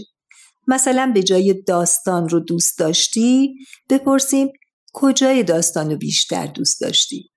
مثلا 0.68 1.12
به 1.14 1.24
جای 1.24 1.54
داستان 1.54 2.30
رو 2.30 2.40
دوست 2.40 2.80
داشتی 2.80 3.56
بپرسیم 3.90 4.48
کجای 4.94 5.44
داستان 5.44 5.92
رو 5.92 5.98
بیشتر 5.98 6.48
دوست 6.48 6.82
داشتی؟ 6.82 7.30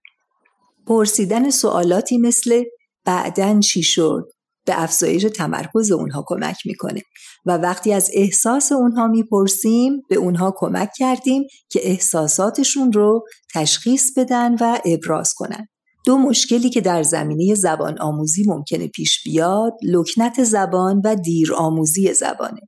پرسیدن 0.87 1.51
سوالاتی 1.51 2.19
مثل 2.19 2.63
بعدن 3.05 3.61
چی 3.61 3.83
شد؟ 3.83 4.29
به 4.65 4.83
افزایش 4.83 5.23
تمرکز 5.23 5.91
اونها 5.91 6.25
کمک 6.27 6.57
می‌کنه 6.65 7.03
و 7.47 7.57
وقتی 7.57 7.93
از 7.93 8.11
احساس 8.15 8.73
اونها 8.73 9.07
می‌پرسیم 9.07 10.03
به 10.09 10.17
اونها 10.17 10.55
کمک 10.57 10.91
کردیم 10.97 11.45
که 11.71 11.81
احساساتشون 11.89 12.93
رو 12.93 13.27
تشخیص 13.55 14.19
بدن 14.19 14.55
و 14.61 14.79
ابراز 14.85 15.35
کنن. 15.35 15.69
دو 16.05 16.19
مشکلی 16.19 16.71
که 16.71 16.81
در 16.81 17.03
زمینه 17.03 17.55
زبان 17.55 17.99
آموزی 18.01 18.45
ممکنه 18.47 18.89
پیش 18.89 19.23
بیاد 19.25 19.73
لکنت 19.83 20.45
زبان 20.45 21.01
و 21.05 21.17
دیر 21.17 21.55
آموزی 21.55 22.15
زبانه. 22.15 22.61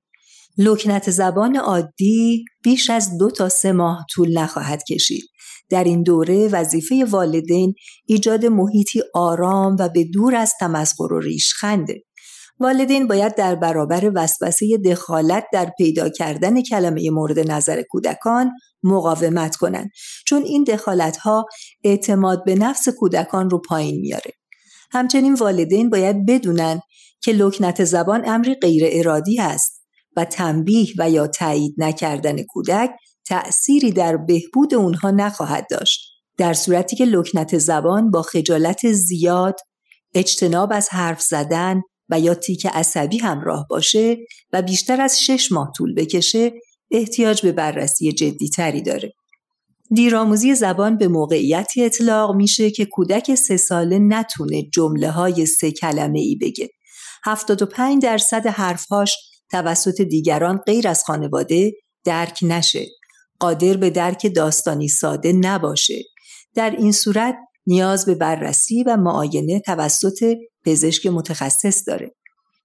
لکنت 0.58 1.10
زبان 1.10 1.56
عادی 1.56 2.44
بیش 2.62 2.90
از 2.90 3.18
دو 3.18 3.30
تا 3.30 3.48
سه 3.48 3.72
ماه 3.72 4.06
طول 4.10 4.38
نخواهد 4.38 4.84
کشید. 4.84 5.24
در 5.70 5.84
این 5.84 6.02
دوره 6.02 6.48
وظیفه 6.48 7.04
والدین 7.04 7.74
ایجاد 8.06 8.46
محیطی 8.46 9.02
آرام 9.14 9.76
و 9.78 9.88
به 9.88 10.04
دور 10.04 10.36
از 10.36 10.52
تمسخر 10.60 11.12
و 11.12 11.20
ریشخنده. 11.20 12.02
والدین 12.60 13.06
باید 13.06 13.34
در 13.34 13.54
برابر 13.54 14.12
وسوسه 14.14 14.78
دخالت 14.78 15.44
در 15.52 15.72
پیدا 15.78 16.08
کردن 16.08 16.62
کلمه 16.62 17.10
مورد 17.10 17.50
نظر 17.50 17.82
کودکان 17.82 18.50
مقاومت 18.82 19.56
کنند 19.56 19.90
چون 20.26 20.42
این 20.42 20.64
دخالت 20.64 21.16
ها 21.16 21.46
اعتماد 21.84 22.44
به 22.44 22.54
نفس 22.54 22.88
کودکان 22.88 23.50
رو 23.50 23.58
پایین 23.58 24.00
میاره. 24.00 24.32
همچنین 24.90 25.34
والدین 25.34 25.90
باید 25.90 26.26
بدونن 26.26 26.80
که 27.22 27.32
لکنت 27.32 27.84
زبان 27.84 28.28
امری 28.28 28.54
غیر 28.54 28.82
ارادی 28.86 29.40
است 29.40 29.82
و 30.16 30.24
تنبیه 30.24 30.86
و 30.98 31.10
یا 31.10 31.26
تایید 31.26 31.74
نکردن 31.78 32.42
کودک 32.42 32.90
تأثیری 33.26 33.92
در 33.92 34.16
بهبود 34.16 34.74
اونها 34.74 35.10
نخواهد 35.10 35.66
داشت. 35.70 36.00
در 36.38 36.54
صورتی 36.54 36.96
که 36.96 37.04
لکنت 37.04 37.58
زبان 37.58 38.10
با 38.10 38.22
خجالت 38.22 38.92
زیاد، 38.92 39.60
اجتناب 40.14 40.72
از 40.72 40.88
حرف 40.88 41.22
زدن 41.22 41.82
و 42.10 42.20
یا 42.20 42.34
تیک 42.34 42.66
عصبی 42.66 43.18
همراه 43.18 43.66
باشه 43.70 44.16
و 44.52 44.62
بیشتر 44.62 45.00
از 45.00 45.22
شش 45.22 45.52
ماه 45.52 45.72
طول 45.76 45.94
بکشه 45.94 46.52
احتیاج 46.90 47.42
به 47.42 47.52
بررسی 47.52 48.12
جدیتری 48.12 48.82
داره. 48.82 49.12
دیرآموزی 49.94 50.54
زبان 50.54 50.96
به 50.96 51.08
موقعیتی 51.08 51.84
اطلاق 51.84 52.34
میشه 52.34 52.70
که 52.70 52.84
کودک 52.84 53.34
سه 53.34 53.56
ساله 53.56 53.98
نتونه 53.98 54.62
جمله 54.62 55.10
های 55.10 55.46
سه 55.46 55.72
کلمه 55.72 56.20
ای 56.20 56.36
بگه. 56.36 56.68
75 57.24 58.02
درصد 58.02 58.46
حرفهاش 58.46 59.16
توسط 59.50 60.00
دیگران 60.00 60.56
غیر 60.56 60.88
از 60.88 61.04
خانواده 61.04 61.72
درک 62.04 62.38
نشه. 62.42 62.86
قادر 63.38 63.76
به 63.76 63.90
درک 63.90 64.34
داستانی 64.34 64.88
ساده 64.88 65.32
نباشه. 65.32 66.02
در 66.54 66.70
این 66.70 66.92
صورت 66.92 67.36
نیاز 67.70 68.06
به 68.06 68.14
بررسی 68.14 68.82
و 68.82 68.96
معاینه 68.96 69.60
توسط 69.60 70.36
پزشک 70.64 71.06
متخصص 71.06 71.88
داره. 71.88 72.14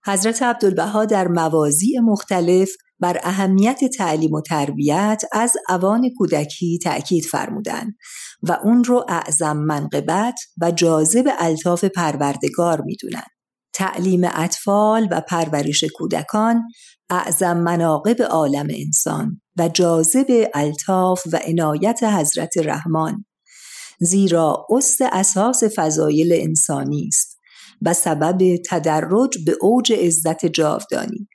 حضرت 0.05 0.43
عبدالبها 0.43 1.05
در 1.05 1.27
موازی 1.27 1.99
مختلف 2.03 2.69
بر 2.99 3.19
اهمیت 3.23 3.79
تعلیم 3.97 4.33
و 4.33 4.41
تربیت 4.41 5.23
از 5.31 5.53
اوان 5.69 6.09
کودکی 6.17 6.79
تأکید 6.83 7.25
فرمودند 7.25 7.95
و 8.43 8.57
اون 8.63 8.83
رو 8.83 9.05
اعظم 9.09 9.57
منقبت 9.57 10.39
و 10.61 10.71
جاذب 10.71 11.29
الطاف 11.39 11.83
پروردگار 11.83 12.81
می‌دونن. 12.81 13.25
تعلیم 13.73 14.21
اطفال 14.23 15.07
و 15.11 15.21
پرورش 15.21 15.83
کودکان 15.83 16.63
اعظم 17.09 17.57
مناقب 17.57 18.21
عالم 18.21 18.67
انسان 18.69 19.41
و 19.57 19.69
جاذب 19.69 20.49
الطاف 20.53 21.21
و 21.33 21.39
عنایت 21.47 22.03
حضرت 22.03 22.57
رحمان 22.57 23.25
زیرا 23.99 24.67
اصل 24.69 25.07
اساس 25.11 25.63
فضایل 25.75 26.33
انسانی 26.33 27.07
است 27.07 27.39
و 27.81 27.93
سبب 27.93 28.57
تدرج 28.69 29.45
به 29.45 29.55
اوج 29.61 29.93
عزت 29.93 30.45
جاودانی. 30.45 31.27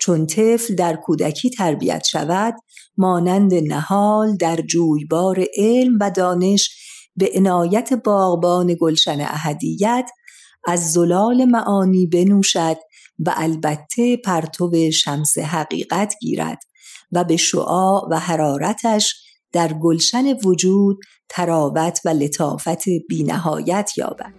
چون 0.00 0.26
طفل 0.26 0.74
در 0.74 0.96
کودکی 0.96 1.50
تربیت 1.50 2.04
شود 2.04 2.54
مانند 2.96 3.54
نهال 3.54 4.36
در 4.36 4.56
جویبار 4.56 5.44
علم 5.56 5.98
و 6.00 6.10
دانش 6.10 6.70
به 7.16 7.30
عنایت 7.34 7.92
باغبان 7.92 8.76
گلشن 8.80 9.20
اهدیت 9.20 10.10
از 10.66 10.92
زلال 10.92 11.44
معانی 11.44 12.06
بنوشد 12.06 12.76
و 13.18 13.34
البته 13.36 14.16
پرتو 14.16 14.90
شمس 14.90 15.38
حقیقت 15.38 16.14
گیرد 16.20 16.58
و 17.12 17.24
به 17.24 17.36
شعاع 17.36 18.08
و 18.10 18.18
حرارتش 18.18 19.21
در 19.52 19.72
گلشن 19.72 20.32
وجود 20.44 21.00
تراوت 21.28 22.00
و 22.04 22.08
لطافت 22.08 22.84
بینهایت 23.08 23.90
یابد. 23.96 24.34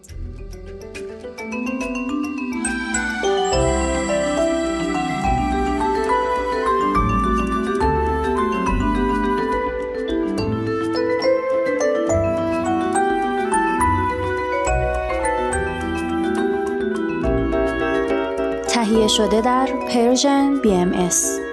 تهیه 18.67 19.07
شده 19.07 19.41
در 19.41 19.65
پرژن 19.89 20.61
BMS 20.63 21.52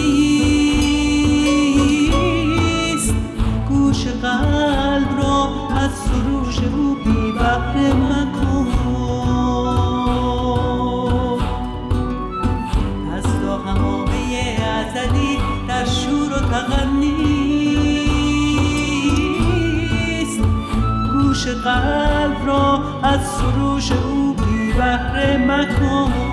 گوش 21.41 21.49
قلب 21.49 22.45
را 22.45 22.83
از 23.03 23.19
سروش 23.27 23.91
او 23.91 24.33
بی 24.33 24.73
بحر 24.73 25.37
مکن. 25.37 26.30